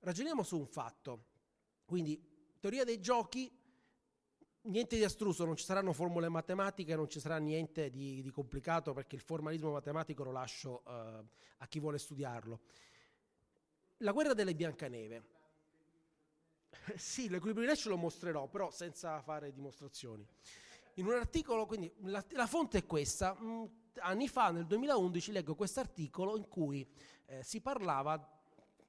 [0.00, 1.26] Ragioniamo su un fatto.
[1.84, 2.20] Quindi,
[2.58, 3.50] teoria dei giochi,
[4.62, 8.92] niente di astruso, non ci saranno formule matematiche, non ci sarà niente di, di complicato
[8.92, 11.24] perché il formalismo matematico lo lascio eh,
[11.58, 12.60] a chi vuole studiarlo.
[13.98, 15.38] La guerra delle Biancaneve.
[16.96, 20.26] sì, l'equilibrio di Nash lo mostrerò, però senza fare dimostrazioni.
[20.94, 25.54] In un articolo, quindi la, la fonte è questa, mh, anni fa, nel 2011, leggo
[25.54, 26.86] questo articolo in cui
[27.26, 28.18] eh, si parlava,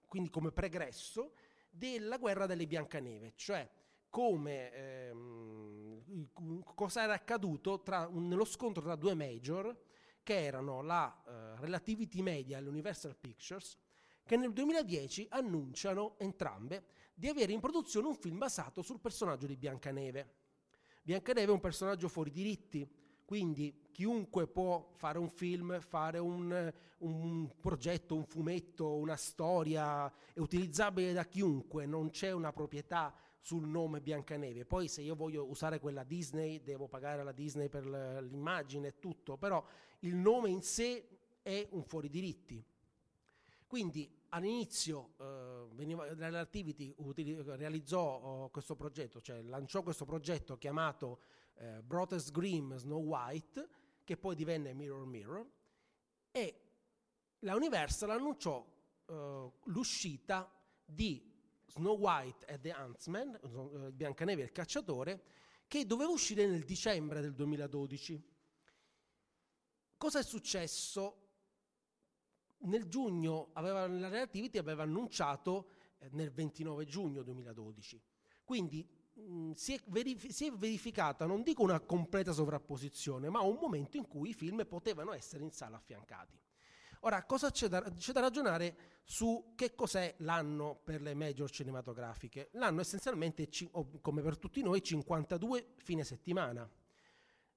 [0.07, 1.33] quindi come pregresso,
[1.69, 3.69] della guerra delle Biancaneve, cioè
[4.09, 6.27] come ehm,
[6.75, 9.75] cosa era accaduto tra, nello scontro tra due major
[10.21, 13.77] che erano la eh, Relativity Media e l'Universal Pictures
[14.25, 19.55] che nel 2010 annunciano entrambe di avere in produzione un film basato sul personaggio di
[19.55, 20.35] Biancaneve.
[21.03, 22.87] Biancaneve è un personaggio fuori diritti,
[23.31, 30.39] quindi chiunque può fare un film, fare un, un, progetto, un fumetto, una storia, è
[30.39, 34.65] utilizzabile da chiunque, non c'è una proprietà sul nome Biancaneve.
[34.65, 39.37] Poi se io voglio usare quella Disney, devo pagare alla Disney per l'immagine e tutto,
[39.37, 39.65] però
[39.99, 41.07] il nome in sé
[41.41, 42.61] è un fuori diritti.
[43.65, 51.19] Quindi all'inizio eh, veniva, Relativity utili- realizzò uh, questo progetto, cioè lanciò questo progetto chiamato
[51.55, 53.69] eh, Brothers Grimm Snow White,
[54.03, 55.49] che poi divenne Mirror Mirror,
[56.31, 56.61] e
[57.39, 58.65] la Universal annunciò
[59.05, 60.51] eh, l'uscita
[60.85, 61.29] di
[61.67, 63.39] Snow White e The Huntsman,
[63.85, 65.23] eh, Biancaneve e il cacciatore,
[65.67, 68.29] che doveva uscire nel dicembre del 2012.
[69.97, 71.17] Cosa è successo?
[72.63, 78.01] Nel giugno aveva, la Relativity aveva annunciato eh, nel 29 giugno 2012.
[78.43, 78.87] Quindi
[79.21, 83.97] mh, si, è verif- si è verificata, non dico una completa sovrapposizione, ma un momento
[83.97, 86.39] in cui i film potevano essere in sala affiancati.
[87.03, 92.49] Ora, cosa c'è da, c'è da ragionare su che cos'è l'anno per le major cinematografiche?
[92.53, 93.49] L'anno essenzialmente,
[94.01, 96.69] come per tutti noi, 52 fine settimana.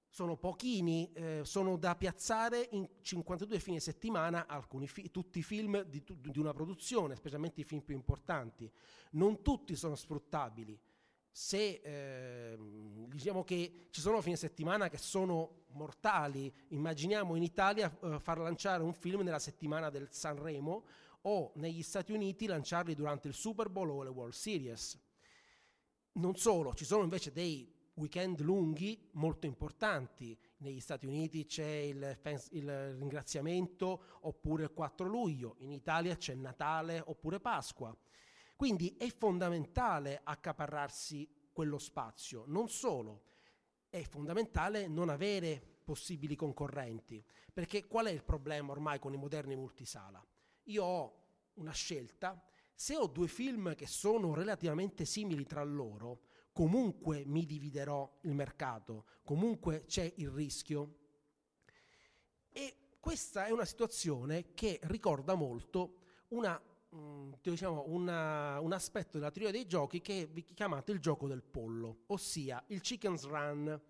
[0.08, 4.46] Sono pochini, eh, sono da piazzare in 52 fine settimana
[4.86, 8.70] fi- tutti i film di, tu- di una produzione, specialmente i film più importanti.
[9.10, 10.80] Non tutti sono sfruttabili.
[11.36, 18.20] Se ehm, diciamo che ci sono fine settimana che sono mortali, immaginiamo in Italia eh,
[18.20, 20.84] far lanciare un film nella settimana del Sanremo
[21.22, 24.96] o negli Stati Uniti lanciarli durante il Super Bowl o le World Series.
[26.12, 30.38] Non solo, ci sono invece dei weekend lunghi molto importanti.
[30.58, 32.16] Negli Stati Uniti c'è il,
[32.50, 37.92] il, ringraziamento oppure il 4 luglio, in Italia c'è Natale oppure Pasqua.
[38.56, 42.44] Quindi è fondamentale accaparrarsi quello spazio.
[42.46, 43.24] Non solo,
[43.88, 49.54] è fondamentale non avere possibili concorrenti, perché qual è il problema ormai con i moderni
[49.54, 50.24] multisala?
[50.64, 51.24] Io ho
[51.54, 52.42] una scelta,
[52.74, 59.06] se ho due film che sono relativamente simili tra loro, comunque mi dividerò il mercato,
[59.22, 60.98] comunque c'è il rischio.
[62.50, 65.98] E questa è una situazione che ricorda molto
[66.28, 66.60] una,
[67.40, 72.04] diciamo, una, un aspetto della teoria dei giochi che vi chiamate il gioco del pollo,
[72.06, 73.80] ossia il chicken's run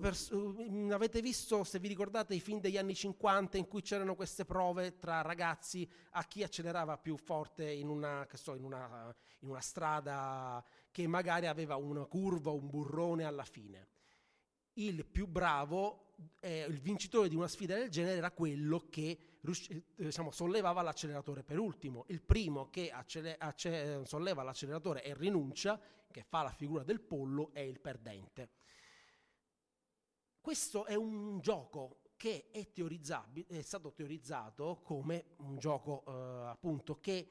[0.00, 4.14] pers- mm, avete visto, se vi ricordate, i film degli anni 50 in cui c'erano
[4.14, 9.48] queste prove tra ragazzi a chi accelerava più forte in una, so, in una, in
[9.48, 13.88] una strada che magari aveva una curva un burrone alla fine.
[14.74, 20.30] Il più bravo, eh, il vincitore di una sfida del genere era quello che diciamo,
[20.30, 22.04] sollevava l'acceleratore per ultimo.
[22.08, 25.80] Il primo che accele- acce- solleva l'acceleratore e rinuncia,
[26.10, 28.50] che fa la figura del pollo, è il perdente.
[30.40, 32.68] Questo è un gioco che è,
[33.46, 37.28] è stato teorizzato come un gioco eh, appunto che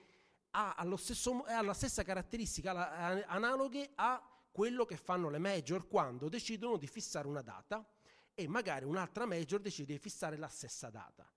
[0.51, 4.19] ha, stesso, ha, la stessa caratteristica la, analoghe a
[4.51, 7.87] quello che fanno le major quando decidono di fissare una data
[8.33, 11.29] e magari un'altra major decide di fissare la stessa data.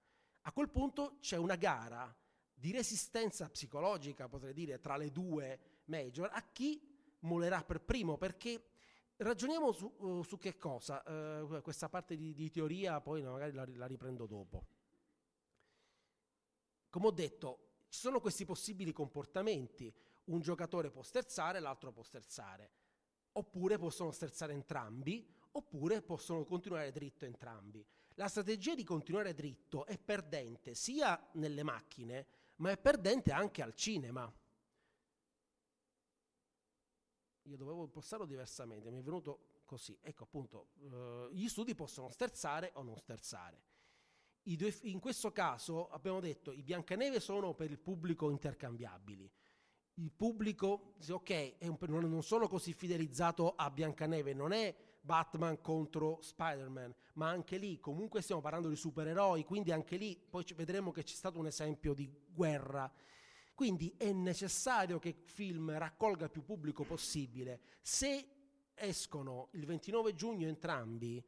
[0.43, 2.15] A quel punto c'è una gara
[2.53, 6.81] di resistenza psicologica, potrei dire, tra le due major a chi
[7.21, 8.73] molerà per primo perché
[9.23, 11.01] Ragioniamo su, uh, su che cosa?
[11.07, 14.67] Uh, questa parte di, di, teoria poi magari la, la riprendo dopo.
[16.91, 19.95] Come ho detto, ci sono questi possibili comportamenti.
[20.25, 22.73] Un giocatore può sterzare, l'altro può sterzare.
[23.33, 27.87] Oppure possono sterzare entrambi, oppure possono continuare dritto entrambi.
[28.15, 33.75] La strategia di continuare dritto è perdente sia nelle macchine, ma è perdente anche al
[33.75, 34.33] cinema
[37.45, 39.99] io dovevo impostarlo diversamente, mi è venuto così.
[40.01, 43.71] Ecco appunto, eh, gli studi possono sterzare o non sterzare.
[44.43, 49.31] Due, in questo caso abbiamo detto i Biancaneve sono per il pubblico intercambiabili.
[49.95, 56.95] Il pubblico, ok, un, non sono così fidelizzato a Biancaneve, non è Batman contro Spider-Man,
[57.15, 61.15] ma anche lì comunque stiamo parlando di supereroi, quindi anche lì poi vedremo che c'è
[61.15, 62.91] stato un esempio di guerra
[63.55, 67.61] quindi è necessario che il film raccolga il più pubblico possibile.
[67.81, 68.27] Se
[68.75, 71.23] escono il 29 giugno entrambi,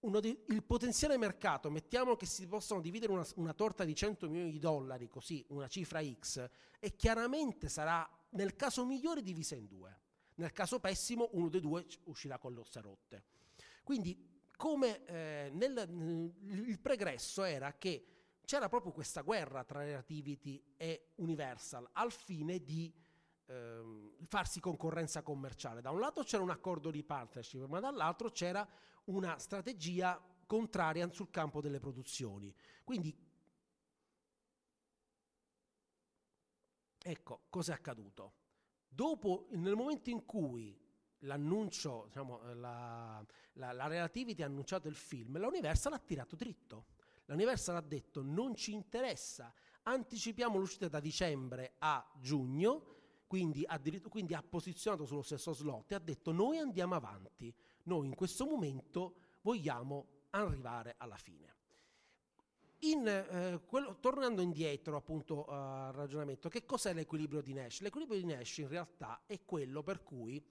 [0.00, 4.50] di, il potenziale mercato, mettiamo che si possano dividere una, una, torta di 100 milioni
[4.50, 9.96] di dollari, così una cifra X, e chiaramente sarà nel caso migliore divisa in due.
[10.38, 13.24] Nel caso pessimo uno dei due uscirà con le ossa rotte.
[13.82, 18.06] Quindi come eh, nel, il pregresso era che
[18.44, 22.92] c'era proprio questa guerra tra Relativity e Universal al fine di
[23.46, 25.80] ehm, farsi concorrenza commerciale.
[25.80, 28.66] Da un lato c'era un accordo di partnership, ma dall'altro c'era
[29.04, 32.54] una strategia contraria sul campo delle produzioni.
[32.84, 33.14] Quindi,
[36.98, 38.32] ecco, cosa è accaduto?
[38.88, 40.76] Dopo, nel momento in cui
[41.20, 43.24] l'annuncio, diciamo, la,
[43.54, 46.86] la, la Relativity ha annunciato il film, la Universal ha tirato dritto
[47.28, 53.66] la Universal ha detto non ci interessa, anticipiamo l'uscita da dicembre a giugno, quindi,
[54.08, 58.46] quindi ha posizionato sullo stesso slot e ha detto noi andiamo avanti, noi in questo
[58.46, 61.56] momento vogliamo arrivare alla fine.
[62.82, 67.80] In, eh, quello, tornando indietro appunto uh, al ragionamento, che cos'è l'equilibrio di Nash?
[67.80, 70.44] L'equilibrio di Nash in realtà è quello per cui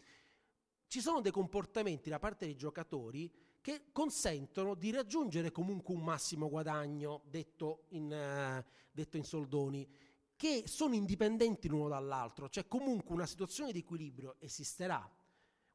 [0.87, 6.49] ci sono dei comportamenti da parte dei giocatori che consentono di raggiungere comunque un massimo
[6.49, 9.87] guadagno, detto in, uh, detto in soldoni,
[10.35, 15.09] che sono indipendenti l'uno dall'altro, cioè comunque una situazione di equilibrio esisterà,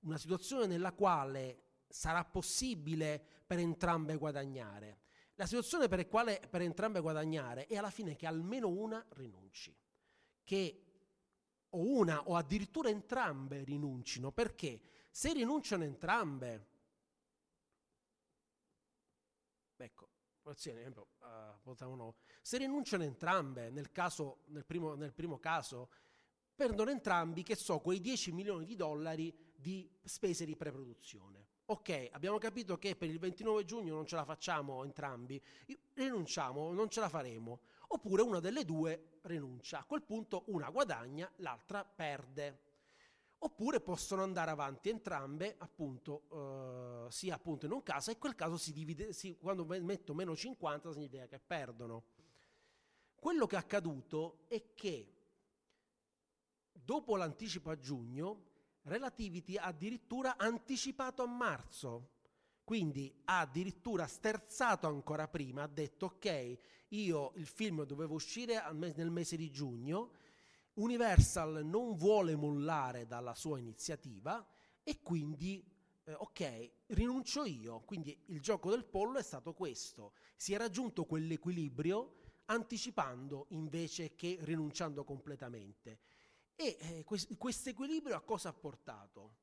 [0.00, 5.01] una situazione nella quale sarà possibile per entrambe guadagnare.
[5.42, 9.76] La situazione per quale per entrambe guadagnare è alla fine che almeno una rinunci,
[10.44, 10.84] che
[11.70, 14.80] o una o addirittura entrambe rinuncino, perché?
[15.10, 16.68] Se rinunciano entrambe,
[19.76, 20.10] Ecco,
[20.48, 25.90] esempio, uh, se rinunciano entrambe, nel, caso, nel, primo, nel primo caso,
[26.54, 31.51] perdono entrambi, che so, quei 10 milioni di dollari di spese di preproduzione.
[31.72, 35.42] Ok, abbiamo capito che per il 29 giugno non ce la facciamo entrambi,
[35.94, 37.60] rinunciamo, non ce la faremo.
[37.88, 39.78] oppure una delle due rinuncia.
[39.78, 42.60] A quel punto una guadagna, l'altra perde.
[43.38, 48.34] Oppure possono andare avanti entrambe, appunto, eh, sia appunto in un caso, e in quel
[48.34, 52.04] caso si divide, si, quando metto meno 50 significa che perdono.
[53.14, 55.10] Quello che è accaduto è che
[56.70, 58.50] dopo l'anticipo a giugno,
[58.82, 62.10] Relativity ha addirittura anticipato a marzo.
[62.64, 66.58] Quindi ha addirittura sterzato ancora prima, ha detto ok,
[66.88, 70.12] io il film dovevo uscire nel mese di giugno,
[70.74, 74.46] Universal non vuole mollare dalla sua iniziativa
[74.82, 75.62] e quindi
[76.04, 77.80] eh, ok, rinuncio io.
[77.80, 84.38] Quindi il gioco del pollo è stato questo, si è raggiunto quell'equilibrio anticipando invece che
[84.40, 86.00] rinunciando completamente.
[86.54, 89.36] E eh, questo equilibrio a cosa ha portato?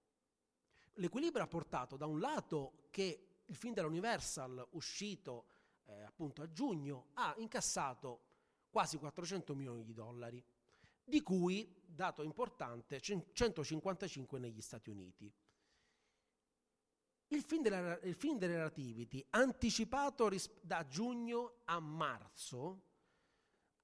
[0.93, 5.47] L'equilibrio ha portato da un lato che il film della Universal uscito
[5.86, 8.28] eh, appunto a giugno ha incassato
[8.70, 10.43] quasi 400 milioni di dollari,
[11.03, 15.34] di cui, dato importante, 155 negli Stati Uniti.
[17.32, 22.88] Il film, della, il film delle Relativity, anticipato ris- da giugno a marzo,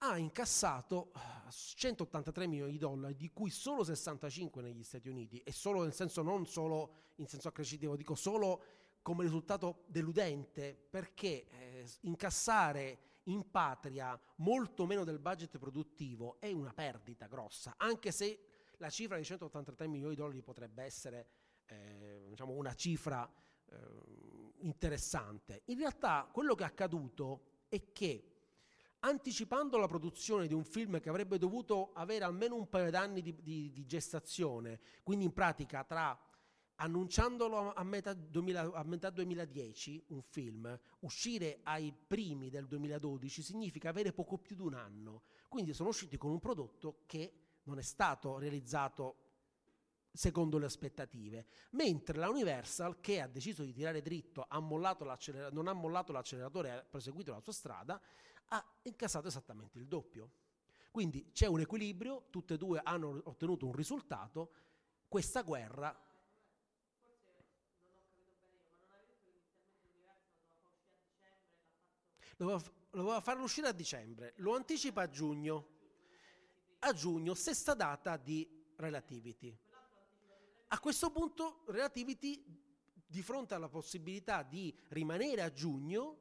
[0.10, 1.12] ha incassato
[1.50, 5.94] 183 ah, milioni di dollari, di cui solo 65 negli Stati Uniti, e solo nel
[5.94, 8.64] senso non solo in senso accrescitivo, dico solo
[9.02, 16.74] come risultato deludente, perché eh, incassare in patria molto meno del budget produttivo è una
[16.74, 18.40] perdita grossa, anche se
[18.78, 21.28] la cifra di 183 milioni di dollari potrebbe essere
[21.66, 23.32] eh, diciamo una cifra
[23.68, 23.76] eh,
[24.60, 25.62] interessante.
[25.66, 28.35] In realtà quello che è accaduto è che
[29.06, 33.36] anticipando la produzione di un film che avrebbe dovuto avere almeno un paio d'anni di,
[33.42, 36.20] di, di gestazione, quindi in pratica tra
[36.78, 43.90] annunciandolo a metà, 2000, a metà, 2010, un film, uscire ai primi del 2012 significa
[43.90, 45.24] avere poco più di un anno.
[45.48, 47.32] Quindi sono usciti con un prodotto che
[47.64, 49.20] non è stato realizzato
[50.12, 55.74] secondo le aspettative, mentre la Universal, che ha deciso di tirare dritto, ha non ha
[55.74, 58.02] mollato l'acceleratore ha proseguito la sua strada,
[58.50, 60.32] ha incassato esattamente il doppio.
[60.92, 64.52] Quindi c'è un equilibrio, tutte e due hanno ottenuto un risultato,
[65.08, 66.04] questa guerra...
[72.38, 75.68] Doveva, doveva farlo uscire a dicembre, lo anticipa a giugno.
[76.80, 79.58] A giugno, stessa data di Relativity.
[80.68, 82.44] A questo punto Relativity,
[83.08, 86.18] di fronte alla possibilità di rimanere a giugno,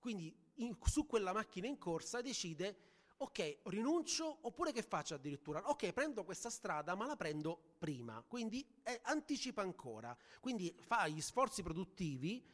[0.00, 5.68] quindi in, su quella macchina in corsa decide ok, rinuncio oppure che faccio addirittura?
[5.70, 11.20] Ok, prendo questa strada ma la prendo prima, quindi eh, anticipa ancora, quindi fa gli
[11.20, 12.44] sforzi produttivi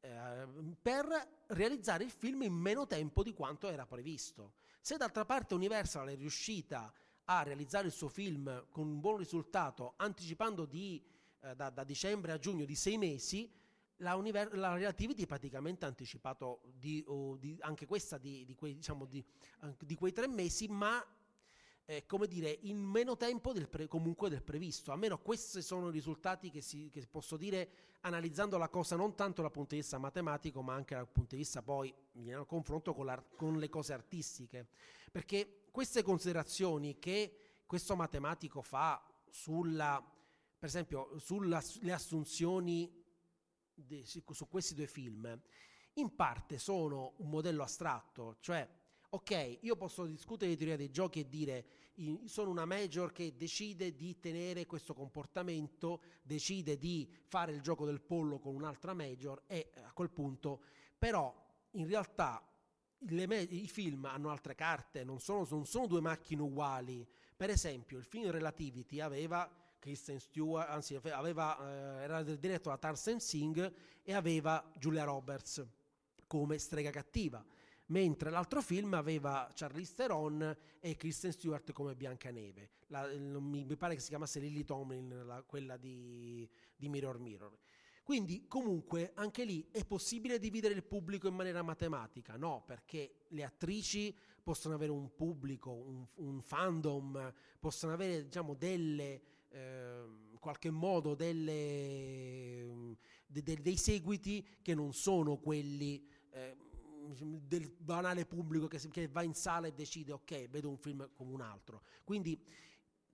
[0.00, 0.46] eh,
[0.80, 4.54] per realizzare il film in meno tempo di quanto era previsto.
[4.80, 6.92] Se d'altra parte Universal è riuscita
[7.24, 11.02] a realizzare il suo film con un buon risultato, anticipando di,
[11.40, 13.50] eh, da, da dicembre a giugno di sei mesi,
[14.00, 18.74] la, univer- la Relativity praticamente ha anticipato di, oh, di, anche questa di, di, quei,
[18.74, 19.24] diciamo di,
[19.94, 21.04] quei, tre mesi, ma
[21.84, 24.92] eh, come dire, in meno tempo del pre- comunque del previsto.
[24.92, 27.70] Almeno questi sono i risultati che, si, che posso dire
[28.02, 31.42] analizzando la cosa non tanto dal punto di vista matematico, ma anche dal punto di
[31.42, 34.68] vista poi in confronto con, con le cose artistiche.
[35.10, 37.36] Perché queste considerazioni che
[37.66, 40.02] questo matematico fa sulla,
[40.58, 42.99] per esempio, sulle assunzioni
[44.32, 45.40] su questi due film
[45.94, 48.68] in parte sono un modello astratto, cioè
[49.12, 51.66] ok, io posso discutere di teoria dei giochi e dire
[52.24, 58.00] sono una major che decide di tenere questo comportamento, decide di fare il gioco del
[58.00, 60.62] pollo con un'altra major e a quel punto
[60.96, 61.34] però
[61.72, 62.42] in realtà
[63.00, 67.06] me- i film hanno altre carte, non sono, non sono due macchine uguali.
[67.36, 69.48] Per esempio il film Relativity aveva
[69.80, 73.72] Kristen Stewart, anzi aveva, eh, era diretto da Tarzan Singh
[74.02, 75.66] e aveva Julia Roberts
[76.28, 77.44] come strega cattiva,
[77.86, 82.70] mentre l'altro film aveva Charlize Theron e Kristen Stewart come Biancaneve.
[82.88, 87.58] La, mi, mi pare che si chiamasse Lily Tomlin, la, quella di, di Mirror Mirror.
[88.02, 92.36] Quindi comunque anche lì è possibile dividere il pubblico in maniera matematica?
[92.36, 99.22] No, perché le attrici possono avere un pubblico, un, un fandom, possono avere diciamo delle
[99.52, 102.96] in qualche modo delle,
[103.26, 106.56] de, de, dei seguiti che non sono quelli eh,
[107.14, 111.32] del banale pubblico che, che, va in sala e decide ok, vedo un film come
[111.32, 111.82] un altro.
[112.04, 112.42] Quindi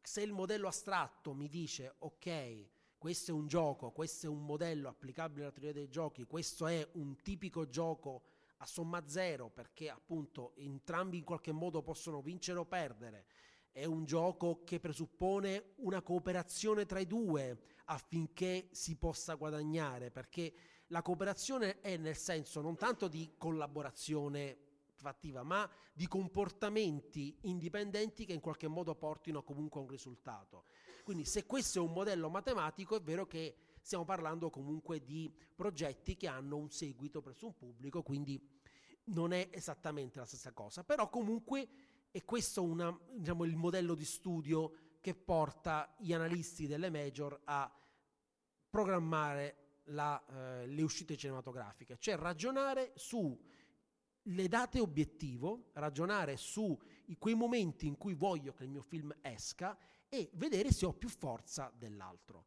[0.03, 2.68] se il modello astratto mi dice ok,
[2.99, 6.87] questo è un gioco, questo è un modello applicabile alla teoria dei giochi, questo è
[6.93, 8.22] un tipico gioco
[8.59, 13.26] a somma zero perché appunto entrambi in qualche modo possono vincere o perdere.
[13.76, 20.50] È un gioco che presuppone una cooperazione tra i due affinché si possa guadagnare, perché
[20.86, 24.56] la cooperazione è nel senso non tanto di collaborazione
[24.94, 30.64] fattiva, ma di comportamenti indipendenti che in qualche modo portino comunque a un risultato.
[31.04, 36.16] Quindi se questo è un modello matematico è vero che stiamo parlando comunque di progetti
[36.16, 38.40] che hanno un seguito presso un pubblico, quindi
[39.08, 41.68] non è esattamente la stessa cosa, però comunque
[42.16, 47.70] è questo una, diciamo, il modello di studio che porta gli analisti delle major a
[48.70, 53.38] programmare la, eh, le uscite cinematografiche, cioè ragionare su
[54.22, 56.74] le date obiettivo, ragionare su
[57.18, 59.76] quei momenti in cui voglio che il mio film esca
[60.08, 62.46] e vedere se ho più forza dell'altro.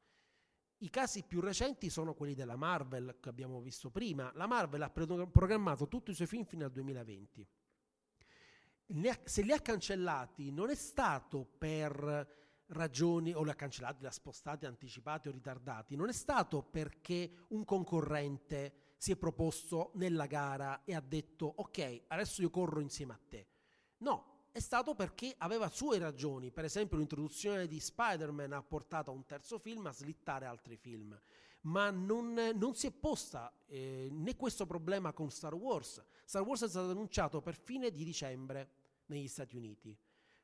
[0.80, 4.32] I casi più recenti sono quelli della Marvel che abbiamo visto prima.
[4.34, 7.48] La Marvel ha programmato tutti i suoi film fino al 2020.
[9.24, 12.38] Se li ha cancellati non è stato per
[12.70, 17.46] ragioni, o li ha cancellati, li ha spostati, anticipati o ritardati, non è stato perché
[17.50, 23.14] un concorrente si è proposto nella gara e ha detto ok, adesso io corro insieme
[23.14, 23.48] a te.
[23.98, 26.52] No, è stato perché aveva sue ragioni.
[26.52, 31.18] Per esempio, l'introduzione di Spider-Man ha portato a un terzo film a slittare altri film.
[31.62, 36.04] Ma non, non si è posta eh, né questo problema con Star Wars.
[36.24, 38.79] Star Wars è stato annunciato per fine di dicembre
[39.10, 39.98] negli Stati Uniti.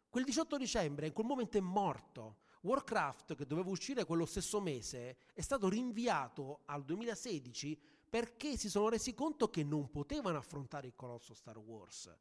[0.10, 2.38] Quel 18 dicembre in quel momento è morto.
[2.62, 8.90] Warcraft, che doveva uscire quello stesso mese, è stato rinviato al 2016 perché si sono
[8.90, 12.14] resi conto che non potevano affrontare il colosso Star Wars.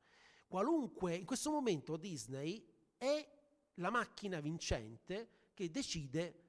[0.49, 2.65] Qualunque, in questo momento Disney
[2.97, 3.27] è
[3.75, 6.43] la macchina vincente che decide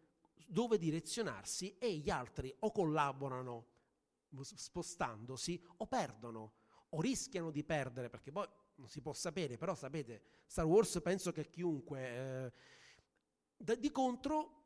[0.48, 3.68] dove direzionarsi e gli altri o collaborano
[4.41, 6.54] spostandosi o perdono
[6.89, 11.32] o rischiano di perdere perché poi non si può sapere, però sapete, Star Wars penso
[11.32, 12.00] che chiunque...
[12.02, 12.52] Eh,
[13.80, 14.64] di contro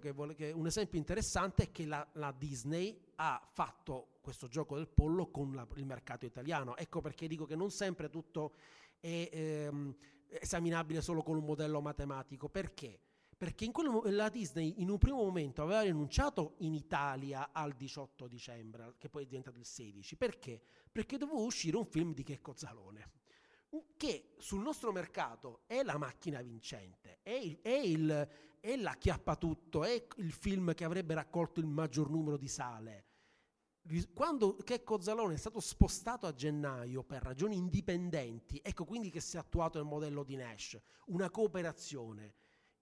[0.00, 4.76] che vuole, che un esempio interessante è che la, la, Disney ha fatto questo gioco
[4.76, 6.76] del pollo con la, il mercato italiano.
[6.76, 8.54] Ecco perché dico che non sempre tutto
[9.00, 9.94] è ehm,
[10.28, 12.48] esaminabile solo con un modello matematico.
[12.48, 13.00] Perché?
[13.36, 18.26] Perché in quello, la Disney in un primo momento aveva rinunciato in Italia al 18
[18.26, 20.16] dicembre, che poi è diventato il 16.
[20.16, 20.60] Perché?
[20.90, 23.10] Perché doveva uscire un film di Checco Zalone
[23.96, 28.28] che sul nostro mercato è la macchina vincente, è, il, è, il,
[28.60, 33.06] è l'acchiappatutto, è il film che avrebbe raccolto il maggior numero di sale.
[34.14, 39.36] Quando Checco Zalone è stato spostato a gennaio per ragioni indipendenti, ecco quindi che si
[39.36, 42.34] è attuato il modello di Nash, una cooperazione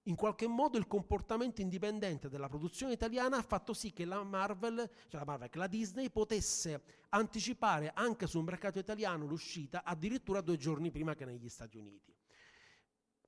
[0.05, 4.91] in qualche modo il comportamento indipendente della produzione italiana ha fatto sì che la Marvel,
[5.09, 10.57] cioè la, Marvel, che la Disney potesse anticipare anche sul mercato italiano l'uscita addirittura due
[10.57, 12.13] giorni prima che negli Stati Uniti.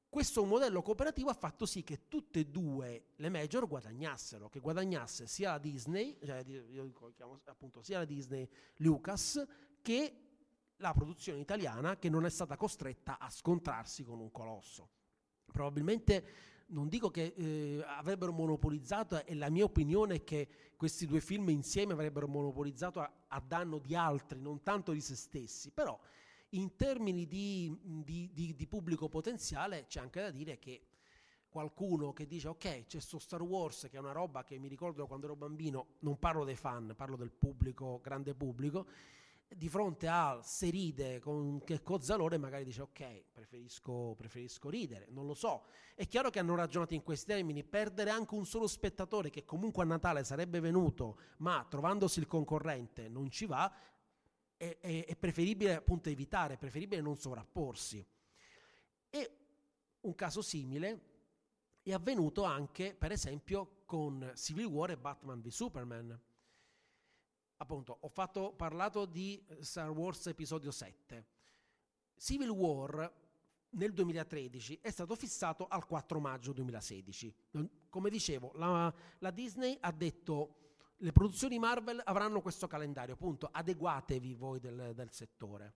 [0.09, 5.27] Questo modello cooperativo ha fatto sì che tutte e due le major guadagnassero, che guadagnasse
[5.27, 9.45] sia la Disney, cioè io chiamo appunto sia la Disney Lucas,
[9.83, 10.21] che
[10.77, 14.89] la produzione italiana che non è stata costretta a scontrarsi con un colosso.
[15.51, 21.21] Probabilmente non dico che eh, avrebbero monopolizzato, e la mia opinione è che questi due
[21.21, 25.99] film insieme avrebbero monopolizzato a, a danno di altri, non tanto di se stessi, però
[26.51, 30.83] in termini di, di, di, di, pubblico potenziale c'è anche da dire che
[31.49, 35.07] qualcuno che dice ok c'è sto Star Wars che è una roba che mi ricordo
[35.07, 38.87] quando ero bambino, non parlo dei fan, parlo del pubblico, grande pubblico,
[39.49, 45.27] di fronte a se ride con che cozzalore magari dice ok preferisco, preferisco ridere non
[45.27, 45.67] lo so.
[45.95, 47.63] È chiaro che hanno ragionato in questi termini.
[47.63, 53.09] Perdere anche un solo spettatore che comunque a Natale sarebbe venuto ma trovandosi il concorrente
[53.09, 53.73] non ci va
[54.57, 58.05] è, è, è preferibile appunto evitare è preferibile non sovrapporsi.
[59.11, 59.31] E
[60.01, 61.13] un caso simile
[61.83, 66.21] è avvenuto anche per esempio con Civil War e Batman v Superman
[67.57, 71.27] appunto, ho fatto, parlato di eh, Star Wars episodio 7.
[72.17, 73.13] Civil War
[73.71, 77.35] nel 2013 è stato fissato al 4 maggio 2016.
[77.89, 80.59] Come dicevo, la, la Disney ha detto
[80.99, 85.75] le produzioni Marvel avranno questo calendario, appunto, adeguatevi voi del, del settore.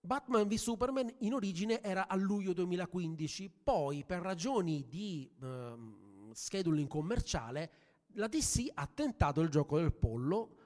[0.00, 6.88] Batman v Superman in origine era a luglio 2015, poi per ragioni di ehm, scheduling
[6.88, 7.70] commerciale
[8.14, 10.56] la DC ha tentato il gioco del pollo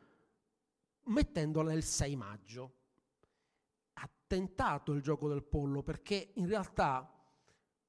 [1.05, 2.75] mettendola il 6 maggio.
[3.95, 7.11] Ha tentato il gioco del pollo perché in realtà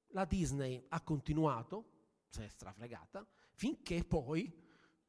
[0.10, 1.92] la Disney ha continuato,
[2.30, 4.52] si è strafregata, finché poi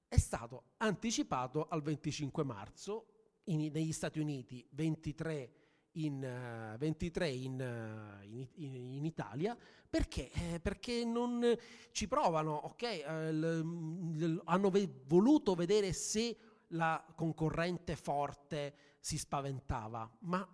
[0.08, 3.06] è stato anticipato al 25 marzo
[3.44, 5.59] in, negli Stati Uniti, 23
[5.92, 9.56] in, uh, 23 in, uh, in, in, Italia
[9.88, 11.56] perché, eh, perché non
[11.90, 12.82] ci provano, ok?
[12.82, 16.36] Eh, l, l, hanno ve- voluto vedere se
[16.68, 20.48] la concorrente forte si spaventava, ma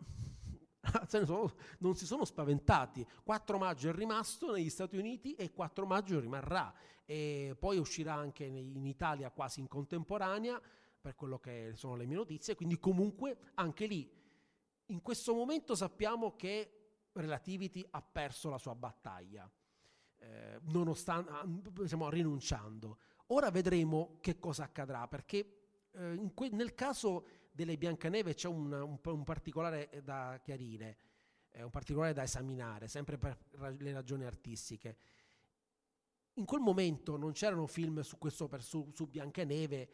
[1.79, 3.07] non si sono spaventati.
[3.23, 6.73] 4 maggio è rimasto negli Stati Uniti e 4 maggio rimarrà.
[7.05, 10.61] E poi uscirà anche in Italia quasi in contemporanea,
[11.07, 12.55] per quello che sono le mie notizie.
[12.55, 14.11] Quindi comunque anche lì
[14.87, 16.73] in questo momento sappiamo che
[17.13, 19.51] Relativity ha perso la sua battaglia,
[20.19, 21.33] eh, nonostante
[21.85, 22.99] stiamo rinunciando.
[23.29, 28.99] Ora vedremo che cosa accadrà, perché eh, que- nel caso delle Biancaneve c'è un, un,
[29.03, 30.99] un particolare da chiarire,
[31.51, 34.99] eh, un particolare da esaminare, sempre per ra- le ragioni artistiche.
[36.35, 39.89] In quel momento non c'erano film su, questo, per, su, su Biancaneve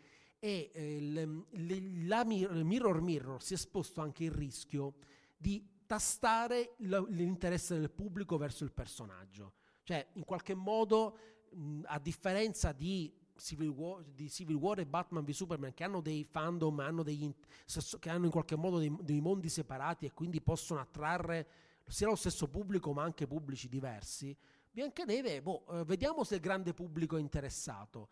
[0.44, 4.94] e eh, le, la Mirror Mirror si è esposto anche il rischio
[5.36, 9.52] di tastare l'interesse del pubblico verso il personaggio.
[9.84, 11.16] Cioè, in qualche modo,
[11.50, 16.00] mh, a differenza di Civil, War, di Civil War e Batman v Superman, che hanno
[16.00, 17.32] dei fandom, hanno degli,
[18.00, 21.46] che hanno in qualche modo dei, dei mondi separati e quindi possono attrarre
[21.86, 24.36] sia lo stesso pubblico ma anche pubblici diversi,
[24.74, 28.08] Biancaneve, boh, eh, vediamo se il grande pubblico è interessato.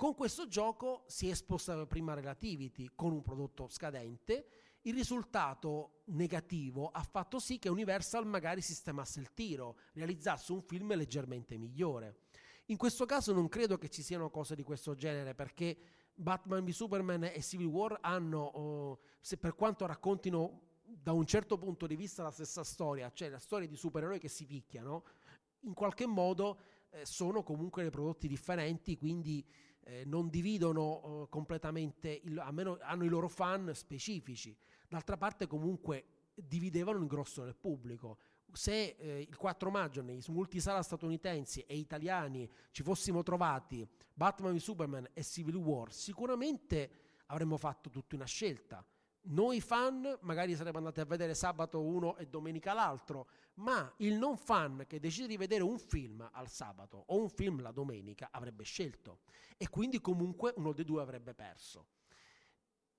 [0.00, 4.78] Con questo gioco si è esposta prima Relativity con un prodotto scadente.
[4.84, 10.94] Il risultato negativo ha fatto sì che Universal magari sistemasse il tiro, realizzasse un film
[10.94, 12.20] leggermente migliore.
[12.68, 15.76] In questo caso non credo che ci siano cose di questo genere perché
[16.14, 21.86] Batman v Superman e Civil War hanno, se per quanto raccontino da un certo punto
[21.86, 25.04] di vista la stessa storia, cioè la storia di supereroi che si picchiano,
[25.64, 29.46] in qualche modo eh, sono comunque dei prodotti differenti, quindi
[29.84, 34.56] eh, non dividono eh, completamente, il, almeno hanno i loro fan specifici.
[34.88, 36.04] D'altra parte comunque
[36.34, 38.18] dividevano il grosso del pubblico.
[38.52, 45.08] Se eh, il 4 maggio nei multisala statunitensi e italiani ci fossimo trovati Batman Superman
[45.12, 46.90] e Civil War, sicuramente
[47.26, 48.84] avremmo fatto tutta una scelta.
[49.22, 54.38] Noi fan magari saremmo andati a vedere sabato uno e domenica l'altro, ma il non
[54.38, 58.64] fan che decide di vedere un film al sabato o un film la domenica avrebbe
[58.64, 59.20] scelto
[59.58, 61.86] e quindi comunque uno dei due avrebbe perso.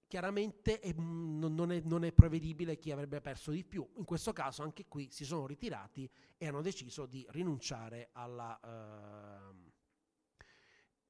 [0.07, 3.87] Chiaramente mm, non, è, non, è, prevedibile chi avrebbe perso di più.
[3.95, 6.07] In questo caso anche qui si sono ritirati
[6.37, 8.59] e hanno deciso di rinunciare alla...
[8.61, 9.70] Uh,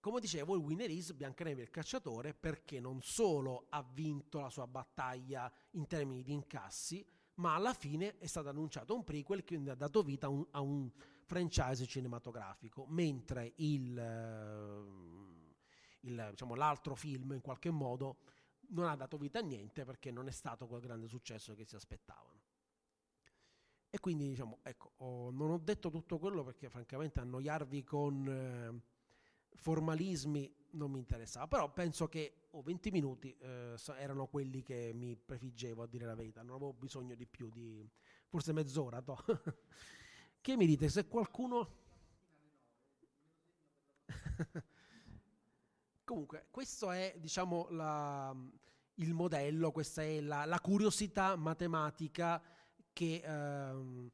[0.02, 4.66] come dicevo, il winner is Biancaneve il cacciatore perché non solo ha vinto la sua
[4.66, 9.76] battaglia in termini di incassi, ma alla fine è stato annunciato un prequel che ha
[9.76, 10.91] dato vita a un, a un
[11.24, 15.56] franchise cinematografico, mentre il, uh,
[16.02, 18.18] il, diciamo, l'altro film in qualche modo
[18.70, 21.76] non ha dato vita a niente perché non è stato quel grande successo che si
[21.76, 22.39] aspettavano.
[23.88, 28.28] E quindi diciamo, ecco, ho, non ho detto tutto quello perché francamente annoiarvi con...
[28.28, 28.91] Eh,
[29.56, 35.16] formalismi non mi interessava, però penso che oh, 20 minuti eh, erano quelli che mi
[35.16, 37.89] prefiggevo a dire la verità, non avevo bisogno di più, di
[38.28, 39.02] forse mezz'ora.
[39.02, 39.18] To.
[40.41, 41.80] che mi dite se qualcuno...
[46.04, 48.36] Comunque, questo è diciamo la,
[48.95, 52.41] il modello, questa è la, la curiosità matematica
[52.91, 53.22] che...
[53.24, 54.12] Ehm,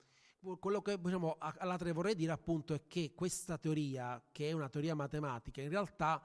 [0.55, 4.95] quello che diciamo, all'altra vorrei dire appunto è che questa teoria, che è una teoria
[4.95, 6.21] matematica, in realtà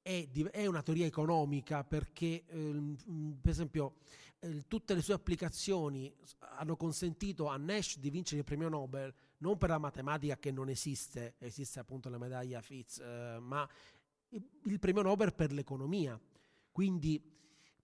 [0.00, 2.96] è, è una teoria economica perché, eh,
[3.40, 3.96] per esempio,
[4.40, 6.14] eh, tutte le sue applicazioni
[6.56, 10.68] hanno consentito a Nash di vincere il premio Nobel non per la matematica che non
[10.68, 13.68] esiste, esiste appunto la medaglia Fitz, eh, ma
[14.30, 16.18] il premio Nobel per l'economia.
[16.70, 17.20] Quindi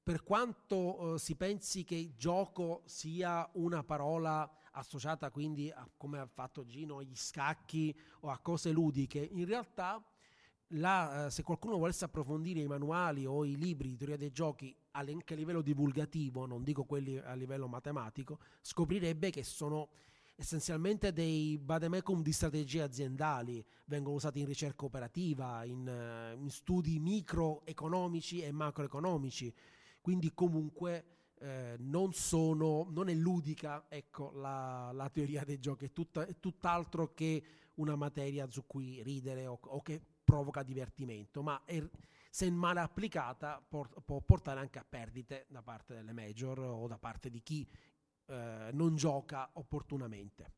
[0.02, 6.26] per quanto eh, si pensi che gioco sia una parola associata quindi a come ha
[6.26, 10.02] fatto Gino agli scacchi o a cose ludiche, in realtà
[10.68, 14.74] la, eh, se qualcuno volesse approfondire i manuali o i libri di teoria dei giochi
[14.92, 19.88] anche a livello divulgativo, non dico quelli a livello matematico, scoprirebbe che sono
[20.36, 26.98] essenzialmente dei vademecum di strategie aziendali, vengono usati in ricerca operativa, in, eh, in studi
[26.98, 29.52] microeconomici e macroeconomici.
[30.00, 31.04] Quindi comunque
[31.44, 36.38] eh, non, sono, non è ludica ecco, la, la, teoria dei giochi, è, tutta, è,
[36.40, 41.86] tutt'altro che una materia su cui ridere o, o che provoca divertimento, ma è,
[42.30, 46.96] se male applicata por, può portare anche a perdite da parte delle major o da
[46.96, 47.68] parte di chi
[48.26, 50.52] eh, non gioca opportunamente.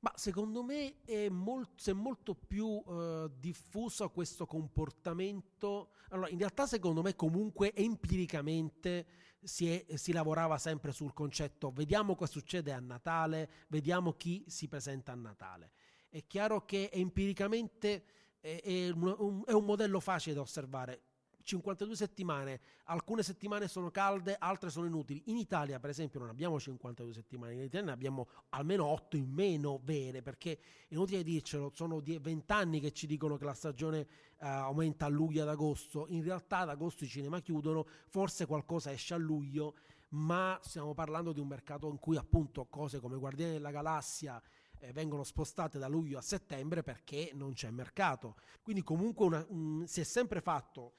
[0.00, 5.90] Ma secondo me è molto, si è molto più eh, diffuso questo comportamento.
[6.10, 9.06] Allora, in realtà, secondo me, comunque empiricamente
[9.42, 14.68] si, è, si, lavorava sempre sul concetto: vediamo cosa succede a Natale, vediamo chi si
[14.68, 15.72] presenta a Natale.
[16.08, 18.04] È chiaro che empiricamente
[18.40, 21.07] è, è, un, è un modello facile da osservare
[21.48, 25.22] 52 settimane, alcune settimane sono calde, altre sono inutili.
[25.26, 29.30] In Italia, per esempio, non abbiamo 52 settimane, in Italia ne abbiamo almeno 8 in
[29.30, 34.00] meno vere, perché è inutile dircelo, sono 20 anni che ci dicono che la stagione
[34.00, 38.92] uh, aumenta a luglio ad agosto, in realtà ad agosto i cinema chiudono, forse qualcosa
[38.92, 39.74] esce a luglio,
[40.10, 44.42] ma stiamo parlando di un mercato in cui appunto cose come Guardiani della Galassia
[44.80, 48.36] eh, vengono spostate da luglio a settembre perché non c'è mercato.
[48.62, 50.94] Quindi comunque una, un, si è sempre fatto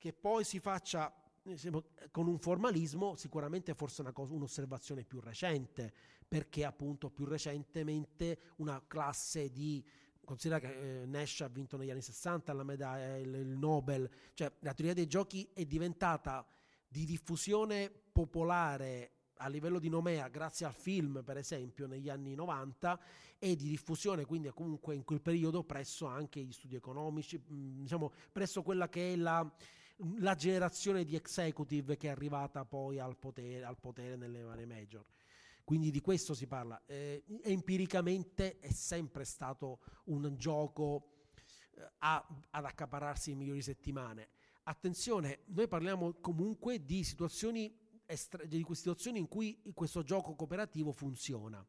[0.00, 5.92] che poi si faccia eh, con un formalismo sicuramente forse una cosa, un'osservazione più recente,
[6.26, 9.84] perché appunto più recentemente una classe di
[10.24, 14.50] considera che eh, Nash ha vinto negli anni 60 la medaglia, il, il Nobel, cioè
[14.60, 16.46] la teoria dei giochi è diventata
[16.88, 23.00] di diffusione popolare a livello di nomea grazie al film per esempio negli anni 90
[23.38, 28.12] e di diffusione quindi comunque in quel periodo presso anche gli studi economici mh, diciamo
[28.30, 29.50] presso quella che è la
[30.18, 35.04] la generazione di executive che è arrivata poi al potere, al potere nelle varie major.
[35.64, 36.80] Quindi di questo si parla.
[36.86, 41.28] Eh, empiricamente è sempre stato un gioco
[41.74, 44.30] eh, a, ad accaparrarsi le migliori settimane.
[44.64, 47.72] Attenzione, noi parliamo comunque di situazioni,
[48.06, 51.64] estra- di situazioni in cui questo gioco cooperativo funziona.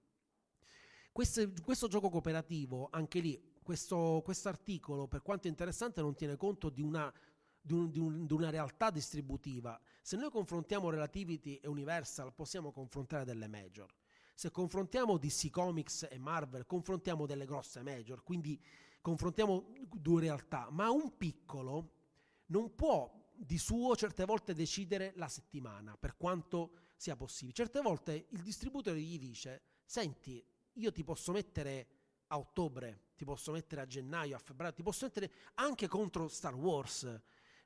[1.12, 6.82] Questo, questo gioco cooperativo, anche lì, questo articolo, per quanto interessante, non tiene conto di
[6.82, 7.14] una
[7.62, 9.80] di, un, di, un, di, una realtà distributiva.
[10.02, 13.94] Se noi confrontiamo Relativity e Universal, possiamo confrontare delle major.
[14.34, 18.60] Se confrontiamo DC Comics e Marvel, confrontiamo delle grosse major, quindi
[19.00, 22.00] confrontiamo due realtà, ma un piccolo
[22.48, 27.54] non può di suo certe volte decidere la settimana, per quanto sia possibile.
[27.54, 30.44] Certe volte il distributore gli dice, senti,
[30.74, 31.88] io ti posso mettere
[32.28, 36.56] a ottobre, ti posso mettere a gennaio, a febbraio, ti posso mettere anche contro Star
[36.56, 37.22] Wars,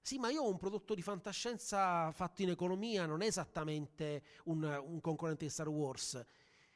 [0.06, 4.62] sì, ma io ho un prodotto di fantascienza fatto in economia, non è esattamente un,
[4.62, 6.24] un concorrente di Star Wars.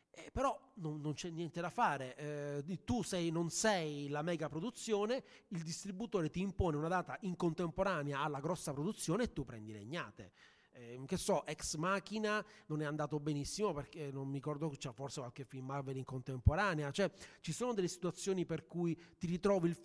[0.09, 4.49] Eh, però non, non, c'è niente da fare, eh, tu sei, non sei la mega
[4.49, 9.73] produzione, il distributore ti impone una data in contemporanea alla grossa produzione e tu prendi
[9.73, 10.31] legnate.
[10.71, 15.19] Eh, che so, Ex Machina non è andato benissimo perché non mi ricordo, c'è forse
[15.19, 17.11] qualche film Marvel in contemporanea, cioè
[17.41, 19.77] ci sono delle situazioni per cui ti ritrovi il,